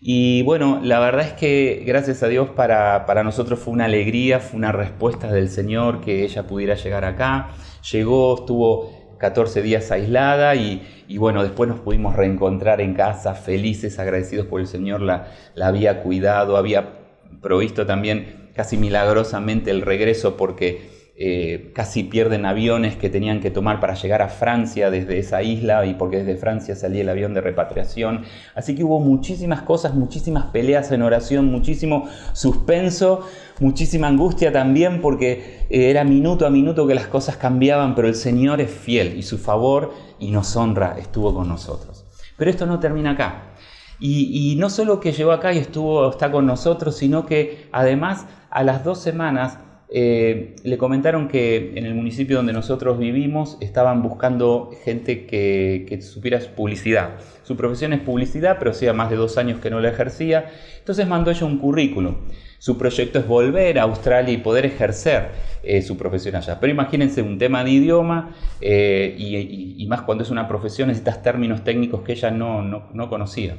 Y 0.00 0.42
bueno, 0.42 0.80
la 0.82 0.98
verdad 0.98 1.26
es 1.26 1.32
que 1.34 1.84
gracias 1.86 2.24
a 2.24 2.28
Dios 2.28 2.50
para, 2.50 3.06
para, 3.06 3.22
nosotros 3.22 3.60
fue 3.60 3.72
una 3.72 3.84
alegría, 3.84 4.40
fue 4.40 4.58
una 4.58 4.72
respuesta 4.72 5.32
del 5.32 5.48
Señor 5.48 6.00
que 6.00 6.24
ella 6.24 6.46
pudiera 6.48 6.74
llegar 6.74 7.04
acá. 7.04 7.50
Llegó, 7.92 8.34
estuvo 8.40 9.16
14 9.18 9.62
días 9.62 9.92
aislada 9.92 10.56
y, 10.56 10.82
y 11.06 11.18
bueno, 11.18 11.44
después 11.44 11.68
nos 11.68 11.78
pudimos 11.78 12.16
reencontrar 12.16 12.80
en 12.80 12.94
casa, 12.94 13.34
felices, 13.34 14.00
agradecidos 14.00 14.46
por 14.46 14.60
el 14.60 14.66
Señor, 14.66 15.02
la, 15.02 15.28
la 15.54 15.68
había 15.68 16.02
cuidado, 16.02 16.56
había 16.56 16.98
provisto 17.40 17.86
también 17.86 18.41
casi 18.54 18.76
milagrosamente 18.76 19.70
el 19.70 19.82
regreso 19.82 20.36
porque 20.36 21.02
eh, 21.14 21.72
casi 21.74 22.04
pierden 22.04 22.46
aviones 22.46 22.96
que 22.96 23.10
tenían 23.10 23.40
que 23.40 23.50
tomar 23.50 23.80
para 23.80 23.94
llegar 23.94 24.22
a 24.22 24.28
Francia 24.28 24.90
desde 24.90 25.18
esa 25.18 25.42
isla 25.42 25.84
y 25.84 25.92
porque 25.92 26.16
desde 26.16 26.36
Francia 26.36 26.74
salía 26.74 27.02
el 27.02 27.08
avión 27.10 27.34
de 27.34 27.42
repatriación. 27.42 28.24
Así 28.54 28.74
que 28.74 28.82
hubo 28.82 28.98
muchísimas 28.98 29.60
cosas, 29.60 29.94
muchísimas 29.94 30.46
peleas 30.46 30.90
en 30.90 31.02
oración, 31.02 31.52
muchísimo 31.52 32.08
suspenso, 32.32 33.28
muchísima 33.60 34.08
angustia 34.08 34.52
también 34.52 35.02
porque 35.02 35.66
eh, 35.68 35.90
era 35.90 36.02
minuto 36.02 36.46
a 36.46 36.50
minuto 36.50 36.86
que 36.86 36.94
las 36.94 37.08
cosas 37.08 37.36
cambiaban, 37.36 37.94
pero 37.94 38.08
el 38.08 38.14
Señor 38.14 38.62
es 38.62 38.70
fiel 38.70 39.14
y 39.16 39.22
su 39.22 39.36
favor 39.36 39.92
y 40.18 40.30
nos 40.30 40.56
honra 40.56 40.96
estuvo 40.98 41.34
con 41.34 41.46
nosotros. 41.46 42.06
Pero 42.38 42.50
esto 42.50 42.64
no 42.64 42.80
termina 42.80 43.10
acá. 43.10 43.54
Y, 44.00 44.52
y 44.52 44.56
no 44.56 44.70
solo 44.70 44.98
que 44.98 45.12
llegó 45.12 45.30
acá 45.30 45.52
y 45.52 45.58
estuvo, 45.58 46.10
está 46.10 46.32
con 46.32 46.46
nosotros, 46.46 46.96
sino 46.96 47.26
que 47.26 47.68
además 47.70 48.26
a 48.52 48.62
las 48.64 48.84
dos 48.84 49.00
semanas 49.00 49.58
eh, 49.94 50.56
le 50.62 50.78
comentaron 50.78 51.28
que 51.28 51.72
en 51.74 51.86
el 51.86 51.94
municipio 51.94 52.36
donde 52.36 52.52
nosotros 52.52 52.98
vivimos 52.98 53.56
estaban 53.60 54.02
buscando 54.02 54.70
gente 54.84 55.26
que, 55.26 55.98
supiera 56.02 56.38
publicidad. 56.54 57.16
Su 57.44 57.56
profesión 57.56 57.94
es 57.94 58.00
publicidad, 58.00 58.56
pero 58.58 58.72
hacía 58.72 58.92
más 58.92 59.10
de 59.10 59.16
dos 59.16 59.38
años 59.38 59.60
que 59.60 59.70
no 59.70 59.80
la 59.80 59.88
ejercía. 59.88 60.50
Entonces 60.78 61.06
mandó 61.06 61.30
ella 61.30 61.46
un 61.46 61.58
currículum. 61.58 62.16
Su 62.58 62.78
proyecto 62.78 63.18
es 63.18 63.26
volver 63.26 63.78
a 63.78 63.82
Australia 63.82 64.32
y 64.32 64.36
poder 64.38 64.66
ejercer 64.66 65.30
eh, 65.62 65.80
su 65.82 65.96
profesión 65.96 66.36
allá. 66.36 66.60
Pero 66.60 66.72
imagínense 66.72 67.22
un 67.22 67.38
tema 67.38 67.64
de 67.64 67.70
idioma 67.70 68.34
eh, 68.60 69.14
y, 69.18 69.86
más 69.88 70.02
cuando 70.02 70.24
es 70.24 70.30
una 70.30 70.46
profesión 70.46 70.88
necesitas 70.88 71.22
términos 71.22 71.64
técnicos 71.64 72.02
que 72.02 72.12
ella 72.12 72.30
no, 72.30 72.62
no 72.62 73.08
conocía. 73.10 73.56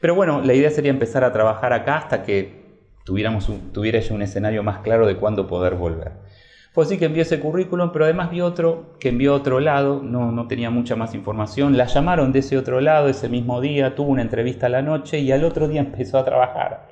Pero 0.00 0.14
bueno, 0.14 0.42
la 0.42 0.54
idea 0.54 0.70
sería 0.70 0.90
empezar 0.90 1.24
a 1.24 1.32
trabajar 1.32 1.72
acá 1.72 1.98
hasta 1.98 2.22
que 2.22 2.65
tuviera 3.06 4.00
ya 4.00 4.14
un 4.14 4.22
escenario 4.22 4.62
más 4.62 4.80
claro 4.80 5.06
de 5.06 5.16
cuándo 5.16 5.46
poder 5.46 5.76
volver. 5.76 6.12
Fue 6.72 6.84
así 6.84 6.98
que 6.98 7.06
envió 7.06 7.22
ese 7.22 7.40
currículum, 7.40 7.90
pero 7.90 8.04
además 8.04 8.30
vi 8.30 8.42
otro 8.42 8.98
que 9.00 9.08
envió 9.08 9.32
a 9.32 9.36
otro 9.36 9.60
lado, 9.60 10.02
no, 10.02 10.30
no 10.30 10.46
tenía 10.46 10.68
mucha 10.68 10.94
más 10.94 11.14
información. 11.14 11.78
La 11.78 11.86
llamaron 11.86 12.32
de 12.32 12.40
ese 12.40 12.58
otro 12.58 12.82
lado 12.82 13.08
ese 13.08 13.30
mismo 13.30 13.62
día, 13.62 13.94
tuvo 13.94 14.10
una 14.10 14.20
entrevista 14.20 14.66
a 14.66 14.68
la 14.68 14.82
noche 14.82 15.20
y 15.20 15.32
al 15.32 15.44
otro 15.44 15.68
día 15.68 15.80
empezó 15.86 16.18
a 16.18 16.26
trabajar. 16.26 16.88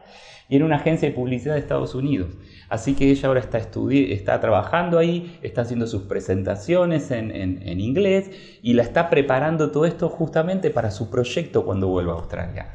Y 0.48 0.57
era 0.57 0.64
una 0.64 0.77
agencia 0.77 1.07
de 1.07 1.14
publicidad 1.14 1.53
de 1.53 1.61
Estados 1.61 1.94
Unidos. 1.94 2.31
Así 2.70 2.94
que 2.94 3.11
ella 3.11 3.29
ahora 3.29 3.40
está, 3.40 3.59
está 3.59 4.40
trabajando 4.40 4.98
ahí, 4.98 5.38
está 5.42 5.62
haciendo 5.62 5.87
sus 5.87 6.05
presentaciones 6.05 7.11
en, 7.11 7.31
en, 7.31 7.81
inglés 7.81 8.31
y 8.62 8.72
la 8.72 8.83
está 8.85 9.11
preparando 9.11 9.70
todo 9.70 9.85
esto 9.85 10.09
justamente 10.09 10.70
para 10.70 10.90
su 10.90 11.11
proyecto 11.11 11.64
cuando 11.64 11.88
vuelva 11.88 12.12
a 12.12 12.16
Australia. 12.16 12.68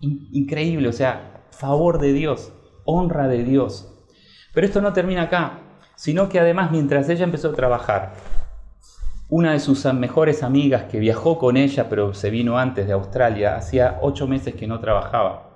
increíble, 0.00 0.88
o 0.88 0.92
sea, 0.92 1.43
favor 1.54 2.00
de 2.00 2.12
Dios, 2.12 2.52
honra 2.84 3.28
de 3.28 3.44
Dios. 3.44 3.90
Pero 4.52 4.66
esto 4.66 4.80
no 4.80 4.92
termina 4.92 5.22
acá, 5.22 5.60
sino 5.96 6.28
que 6.28 6.40
además 6.40 6.70
mientras 6.70 7.08
ella 7.08 7.24
empezó 7.24 7.50
a 7.50 7.54
trabajar, 7.54 8.12
una 9.28 9.52
de 9.52 9.60
sus 9.60 9.84
mejores 9.94 10.42
amigas 10.42 10.84
que 10.84 10.98
viajó 10.98 11.38
con 11.38 11.56
ella, 11.56 11.88
pero 11.88 12.14
se 12.14 12.30
vino 12.30 12.58
antes 12.58 12.86
de 12.86 12.92
Australia, 12.92 13.56
hacía 13.56 13.98
ocho 14.02 14.26
meses 14.26 14.54
que 14.54 14.66
no 14.66 14.80
trabajaba, 14.80 15.54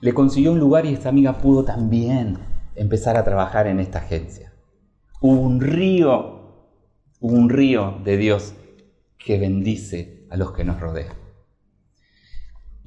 le 0.00 0.14
consiguió 0.14 0.52
un 0.52 0.58
lugar 0.58 0.86
y 0.86 0.92
esta 0.92 1.08
amiga 1.08 1.38
pudo 1.38 1.64
también 1.64 2.38
empezar 2.74 3.16
a 3.16 3.24
trabajar 3.24 3.66
en 3.66 3.80
esta 3.80 3.98
agencia. 3.98 4.52
Hubo 5.20 5.40
un 5.40 5.60
río, 5.60 6.68
un 7.20 7.48
río 7.48 7.98
de 8.04 8.16
Dios 8.16 8.54
que 9.18 9.38
bendice 9.38 10.26
a 10.30 10.36
los 10.36 10.52
que 10.52 10.64
nos 10.64 10.80
rodean. 10.80 11.25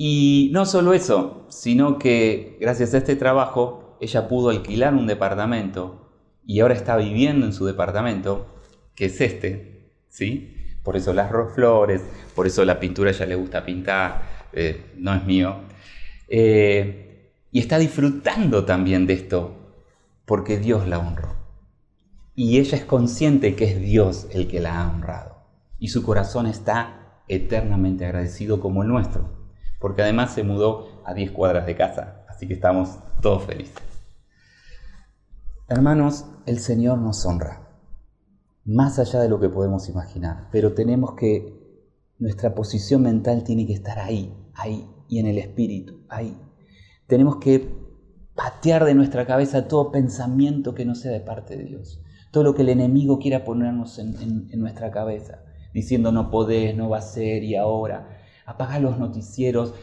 Y 0.01 0.49
no 0.53 0.65
solo 0.65 0.93
eso, 0.93 1.45
sino 1.49 1.99
que 1.99 2.55
gracias 2.61 2.93
a 2.93 2.99
este 2.99 3.17
trabajo 3.17 3.97
ella 3.99 4.29
pudo 4.29 4.49
alquilar 4.49 4.93
un 4.93 5.07
departamento 5.07 6.09
y 6.45 6.61
ahora 6.61 6.73
está 6.73 6.95
viviendo 6.95 7.45
en 7.45 7.51
su 7.51 7.65
departamento, 7.65 8.47
que 8.95 9.07
es 9.07 9.19
este, 9.19 9.91
¿sí? 10.07 10.55
Por 10.83 10.95
eso 10.95 11.11
las 11.11 11.29
flores, 11.53 12.01
por 12.33 12.47
eso 12.47 12.63
la 12.63 12.79
pintura 12.79 13.09
a 13.09 13.13
ella 13.13 13.25
le 13.25 13.35
gusta 13.35 13.65
pintar, 13.65 14.21
eh, 14.53 14.85
no 14.95 15.13
es 15.13 15.25
mío. 15.25 15.57
Eh, 16.29 17.33
y 17.51 17.59
está 17.59 17.77
disfrutando 17.77 18.63
también 18.63 19.05
de 19.05 19.15
esto, 19.15 19.83
porque 20.23 20.59
Dios 20.59 20.87
la 20.87 20.99
honró. 20.99 21.35
Y 22.35 22.59
ella 22.59 22.77
es 22.77 22.85
consciente 22.85 23.53
que 23.53 23.65
es 23.65 23.81
Dios 23.81 24.29
el 24.31 24.47
que 24.47 24.61
la 24.61 24.79
ha 24.79 24.89
honrado. 24.89 25.43
Y 25.77 25.89
su 25.89 26.03
corazón 26.03 26.47
está 26.47 27.21
eternamente 27.27 28.05
agradecido 28.05 28.61
como 28.61 28.81
el 28.81 28.87
nuestro 28.87 29.38
porque 29.79 30.03
además 30.03 30.33
se 30.33 30.43
mudó 30.43 31.01
a 31.05 31.13
10 31.13 31.31
cuadras 31.31 31.65
de 31.65 31.75
casa, 31.75 32.25
así 32.27 32.47
que 32.47 32.53
estamos 32.53 32.99
todos 33.21 33.43
felices. 33.43 33.77
Hermanos, 35.67 36.25
el 36.45 36.59
Señor 36.59 36.97
nos 36.97 37.25
honra, 37.25 37.67
más 38.65 38.99
allá 38.99 39.19
de 39.21 39.29
lo 39.29 39.39
que 39.39 39.49
podemos 39.49 39.87
imaginar, 39.89 40.47
pero 40.51 40.73
tenemos 40.73 41.13
que, 41.13 41.57
nuestra 42.19 42.53
posición 42.53 43.03
mental 43.03 43.43
tiene 43.43 43.65
que 43.65 43.73
estar 43.73 43.97
ahí, 43.97 44.35
ahí, 44.53 44.89
y 45.07 45.19
en 45.19 45.27
el 45.27 45.37
espíritu, 45.37 46.01
ahí. 46.09 46.37
Tenemos 47.07 47.37
que 47.37 47.73
patear 48.35 48.85
de 48.85 48.93
nuestra 48.93 49.25
cabeza 49.25 49.67
todo 49.67 49.91
pensamiento 49.91 50.75
que 50.75 50.85
no 50.85 50.95
sea 50.95 51.11
de 51.11 51.21
parte 51.21 51.55
de 51.55 51.63
Dios, 51.63 52.01
todo 52.31 52.43
lo 52.43 52.55
que 52.55 52.61
el 52.61 52.69
enemigo 52.69 53.19
quiera 53.19 53.43
ponernos 53.43 53.99
en, 53.99 54.49
nuestra 54.59 54.91
cabeza, 54.91 55.43
diciendo 55.73 56.11
no 56.11 56.29
podés, 56.29 56.75
no 56.75 56.89
va 56.89 56.97
a 56.97 57.01
ser 57.01 57.43
y 57.43 57.55
ahora 57.55 58.18
apaga 58.49 58.79
los 58.79 58.97
noticieros. 58.97 59.73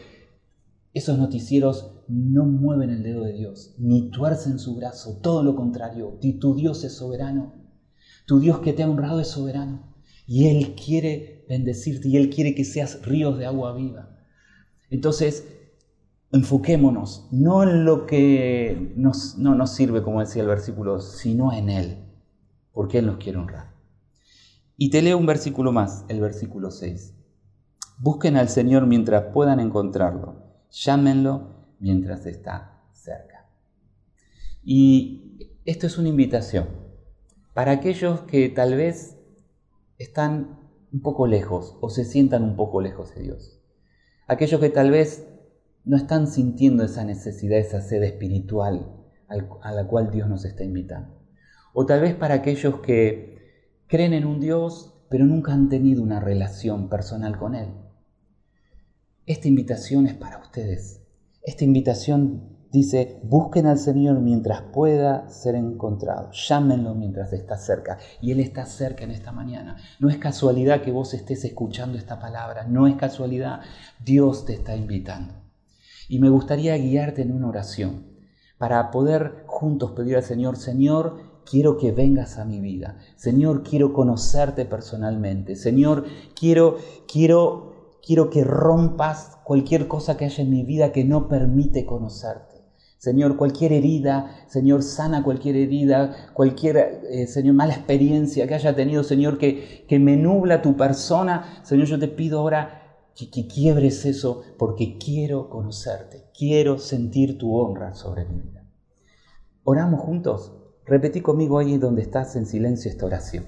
Esos 0.93 1.17
noticieros 1.17 1.93
no 2.07 2.45
mueven 2.45 2.89
el 2.89 3.03
dedo 3.03 3.23
de 3.23 3.33
Dios, 3.33 3.75
ni 3.77 4.09
tuercen 4.11 4.59
su 4.59 4.75
brazo, 4.75 5.19
todo 5.21 5.43
lo 5.43 5.55
contrario, 5.55 6.19
tu 6.39 6.55
Dios 6.55 6.83
es 6.83 6.93
soberano, 6.93 7.53
tu 8.25 8.39
Dios 8.39 8.59
que 8.59 8.73
te 8.73 8.83
ha 8.83 8.89
honrado 8.89 9.19
es 9.19 9.27
soberano, 9.27 9.95
y 10.25 10.47
Él 10.47 10.75
quiere 10.75 11.45
bendecirte, 11.47 12.09
y 12.09 12.17
Él 12.17 12.29
quiere 12.29 12.55
que 12.55 12.65
seas 12.65 13.05
ríos 13.05 13.37
de 13.37 13.45
agua 13.45 13.73
viva. 13.73 14.17
Entonces, 14.89 15.47
enfoquémonos, 16.31 17.27
no 17.31 17.63
en 17.63 17.85
lo 17.85 18.05
que 18.05 18.93
nos, 18.95 19.37
no 19.37 19.55
nos 19.55 19.71
sirve, 19.71 20.01
como 20.01 20.19
decía 20.19 20.41
el 20.41 20.47
versículo, 20.47 20.99
sino 20.99 21.53
en 21.53 21.69
Él, 21.69 21.97
porque 22.73 22.99
Él 22.99 23.05
nos 23.05 23.17
quiere 23.17 23.37
honrar. 23.37 23.73
Y 24.77 24.89
te 24.89 25.01
leo 25.01 25.17
un 25.17 25.25
versículo 25.25 25.71
más, 25.71 26.05
el 26.07 26.21
versículo 26.21 26.71
6. 26.71 27.16
Busquen 27.99 28.37
al 28.37 28.49
Señor 28.49 28.85
mientras 28.85 29.33
puedan 29.33 29.59
encontrarlo. 29.59 30.43
Llámenlo 30.69 31.75
mientras 31.79 32.25
está 32.25 32.83
cerca. 32.91 33.49
Y 34.63 35.51
esto 35.65 35.87
es 35.87 35.97
una 35.97 36.09
invitación 36.09 36.67
para 37.53 37.71
aquellos 37.71 38.21
que 38.21 38.49
tal 38.49 38.75
vez 38.75 39.17
están 39.97 40.59
un 40.91 41.01
poco 41.01 41.25
lejos 41.27 41.77
o 41.81 41.89
se 41.89 42.05
sientan 42.05 42.43
un 42.43 42.55
poco 42.55 42.81
lejos 42.81 43.15
de 43.15 43.23
Dios. 43.23 43.59
Aquellos 44.27 44.59
que 44.61 44.69
tal 44.69 44.91
vez 44.91 45.27
no 45.85 45.97
están 45.97 46.27
sintiendo 46.27 46.83
esa 46.83 47.03
necesidad, 47.03 47.57
esa 47.57 47.81
sed 47.81 48.03
espiritual 48.03 48.93
a 49.27 49.71
la 49.71 49.87
cual 49.87 50.11
Dios 50.11 50.29
nos 50.29 50.45
está 50.45 50.63
invitando. 50.63 51.17
O 51.73 51.85
tal 51.85 52.01
vez 52.01 52.15
para 52.15 52.35
aquellos 52.35 52.79
que 52.81 53.37
creen 53.87 54.13
en 54.13 54.25
un 54.25 54.39
Dios 54.39 54.93
pero 55.09 55.25
nunca 55.25 55.53
han 55.53 55.69
tenido 55.69 56.03
una 56.03 56.19
relación 56.19 56.89
personal 56.89 57.37
con 57.37 57.55
Él. 57.55 57.69
Esta 59.27 59.47
invitación 59.47 60.07
es 60.07 60.15
para 60.15 60.39
ustedes. 60.39 61.01
Esta 61.43 61.63
invitación 61.63 62.57
Dice, 62.69 63.21
busquen 63.23 63.65
al 63.65 63.79
Señor 63.79 64.19
mientras 64.19 64.61
pueda 64.61 65.29
ser 65.29 65.55
encontrado, 65.55 66.31
llámenlo 66.31 66.95
mientras 66.95 67.31
está 67.31 67.57
cerca. 67.57 67.97
Y 68.21 68.31
Él 68.31 68.41
está 68.41 68.65
cerca 68.65 69.05
en 69.05 69.11
esta 69.11 69.31
mañana. 69.31 69.77
No 69.99 70.09
es 70.09 70.17
casualidad 70.17 70.81
que 70.81 70.91
vos 70.91 71.13
estés 71.13 71.45
escuchando 71.45 71.97
esta 71.97 72.19
palabra, 72.19 72.65
no 72.67 72.85
es 72.85 72.95
casualidad, 72.95 73.61
Dios 74.03 74.43
te 74.43 74.53
está 74.53 74.75
invitando. 74.75 75.33
Y 76.09 76.19
me 76.19 76.29
gustaría 76.29 76.75
guiarte 76.77 77.21
en 77.21 77.31
una 77.31 77.47
oración 77.47 78.07
para 78.57 78.91
poder 78.91 79.43
juntos 79.47 79.91
pedir 79.91 80.17
al 80.17 80.23
Señor, 80.23 80.57
Señor, 80.57 81.41
quiero 81.49 81.77
que 81.77 81.91
vengas 81.91 82.37
a 82.37 82.45
mi 82.45 82.59
vida. 82.59 82.97
Señor, 83.15 83.63
quiero 83.63 83.93
conocerte 83.93 84.65
personalmente. 84.65 85.55
Señor, 85.55 86.05
quiero, 86.37 86.77
quiero, 87.11 87.66
quiero 88.05 88.29
que 88.29 88.43
rompas 88.43 89.37
cualquier 89.43 89.87
cosa 89.87 90.17
que 90.17 90.25
haya 90.25 90.43
en 90.43 90.49
mi 90.49 90.63
vida 90.63 90.91
que 90.91 91.03
no 91.03 91.27
permite 91.27 91.85
conocerte. 91.85 92.57
Señor, 92.97 93.37
cualquier 93.37 93.73
herida, 93.73 94.31
Señor, 94.47 94.81
sana 94.81 95.23
cualquier 95.23 95.55
herida, 95.55 96.31
cualquier, 96.33 97.01
eh, 97.09 97.27
Señor, 97.27 97.53
mala 97.53 97.73
experiencia 97.73 98.47
que 98.47 98.55
haya 98.55 98.75
tenido, 98.75 99.03
Señor, 99.03 99.37
que, 99.37 99.85
que 99.87 99.99
me 99.99 100.17
nubla 100.17 100.63
tu 100.63 100.75
persona, 100.75 101.61
Señor, 101.63 101.85
yo 101.85 101.99
te 101.99 102.07
pido 102.07 102.39
ahora 102.39 102.97
que, 103.15 103.29
que 103.29 103.47
quiebres 103.47 104.03
eso 104.05 104.41
porque 104.57 104.97
quiero 104.97 105.49
conocerte, 105.49 106.25
quiero 106.37 106.79
sentir 106.79 107.37
tu 107.37 107.55
honra 107.55 107.93
sobre 107.93 108.25
mi 108.25 108.41
vida. 108.41 108.63
Oramos 109.63 109.99
juntos. 109.99 110.53
Repetí 110.85 111.19
conmigo 111.19 111.59
ahí 111.59 111.77
donde 111.77 112.01
estás 112.01 112.37
en 112.37 112.45
silencio 112.45 112.89
esta 112.89 113.05
oración. 113.05 113.45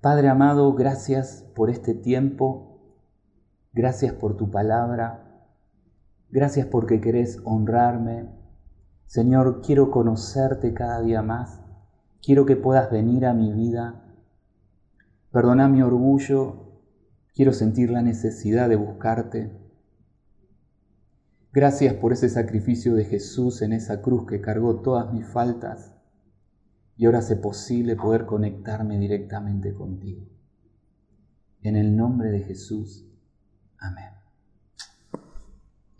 Padre 0.00 0.28
amado, 0.28 0.72
gracias 0.72 1.44
por 1.54 1.68
este 1.68 1.92
tiempo, 1.92 2.75
gracias 3.76 4.14
por 4.14 4.38
tu 4.38 4.50
palabra. 4.50 5.22
Gracias 6.30 6.66
porque 6.66 6.98
querés 7.00 7.40
honrarme. 7.44 8.26
Señor, 9.04 9.60
quiero 9.60 9.90
conocerte 9.90 10.72
cada 10.72 11.02
día 11.02 11.20
más. 11.20 11.60
Quiero 12.22 12.46
que 12.46 12.56
puedas 12.56 12.90
venir 12.90 13.26
a 13.26 13.34
mi 13.34 13.52
vida. 13.52 14.02
Perdona 15.30 15.68
mi 15.68 15.82
orgullo. 15.82 16.80
Quiero 17.34 17.52
sentir 17.52 17.90
la 17.90 18.00
necesidad 18.00 18.70
de 18.70 18.76
buscarte. 18.76 19.52
Gracias 21.52 21.94
por 21.94 22.14
ese 22.14 22.30
sacrificio 22.30 22.94
de 22.94 23.04
Jesús 23.04 23.60
en 23.60 23.74
esa 23.74 24.00
cruz 24.00 24.26
que 24.26 24.40
cargó 24.40 24.80
todas 24.80 25.12
mis 25.12 25.26
faltas 25.26 25.92
y 26.96 27.04
ahora 27.04 27.18
hace 27.18 27.36
posible 27.36 27.94
poder 27.94 28.24
conectarme 28.24 28.98
directamente 28.98 29.74
contigo. 29.74 30.26
En 31.60 31.76
el 31.76 31.94
nombre 31.94 32.30
de 32.30 32.40
Jesús. 32.40 33.06
Amén. 33.78 34.10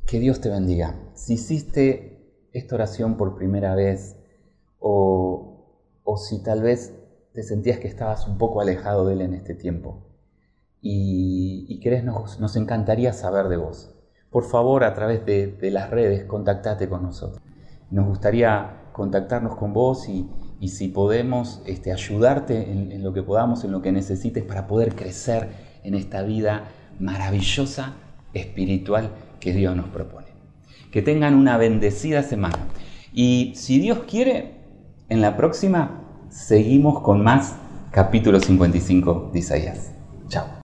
Que 0.06 0.20
Dios 0.20 0.40
te 0.40 0.48
bendiga. 0.48 0.94
Si 1.14 1.34
hiciste 1.34 2.48
esta 2.52 2.76
oración 2.76 3.16
por 3.16 3.36
primera 3.36 3.74
vez 3.74 4.16
o, 4.78 6.02
si 6.16 6.42
tal 6.42 6.62
vez 6.62 6.94
te 7.34 7.42
sentías 7.42 7.78
que 7.78 7.88
estabas 7.88 8.26
un 8.26 8.38
poco 8.38 8.60
alejado 8.60 9.06
de 9.06 9.14
Él 9.14 9.20
en 9.20 9.34
este 9.34 9.54
tiempo 9.54 10.06
y, 10.80 11.66
y 11.68 11.80
querés, 11.80 12.04
nos, 12.04 12.40
nos, 12.40 12.56
encantaría 12.56 13.12
saber 13.12 13.48
de 13.48 13.56
vos. 13.56 13.94
Por 14.30 14.44
favor, 14.44 14.84
a 14.84 14.94
través 14.94 15.26
de, 15.26 15.70
las 15.70 15.90
redes, 15.90 16.24
contactate 16.24 16.88
con 16.88 17.02
nosotros. 17.02 17.42
Nos 17.90 18.06
gustaría 18.06 18.90
contactarnos 18.92 19.56
con 19.56 19.72
vos 19.72 20.08
y, 20.08 20.28
si 20.68 20.88
podemos 20.88 21.62
este, 21.66 21.92
ayudarte 21.92 22.72
en 22.72 23.02
lo 23.02 23.12
que 23.12 23.22
podamos, 23.22 23.64
en 23.64 23.72
lo 23.72 23.82
que 23.82 23.92
necesites 23.92 24.44
para 24.44 24.66
poder 24.66 24.94
crecer 24.94 25.48
en 25.82 25.94
esta 25.94 26.22
vida 26.22 26.64
maravillosa, 27.00 27.94
espiritual 28.35 29.11
que 29.40 29.52
Dios 29.52 29.76
nos 29.76 29.88
propone. 29.88 30.26
Que 30.90 31.02
tengan 31.02 31.35
una 31.35 31.56
bendecida 31.56 32.22
semana. 32.22 32.59
Y 33.12 33.52
si 33.56 33.78
Dios 33.78 34.00
quiere, 34.09 34.56
en 35.09 35.20
la 35.20 35.37
próxima 35.37 36.02
seguimos 36.28 37.00
con 37.00 37.22
más 37.22 37.56
capítulo 37.90 38.40
55 38.40 39.30
de 39.32 39.38
Isaías. 39.38 39.92
Chao. 40.28 40.46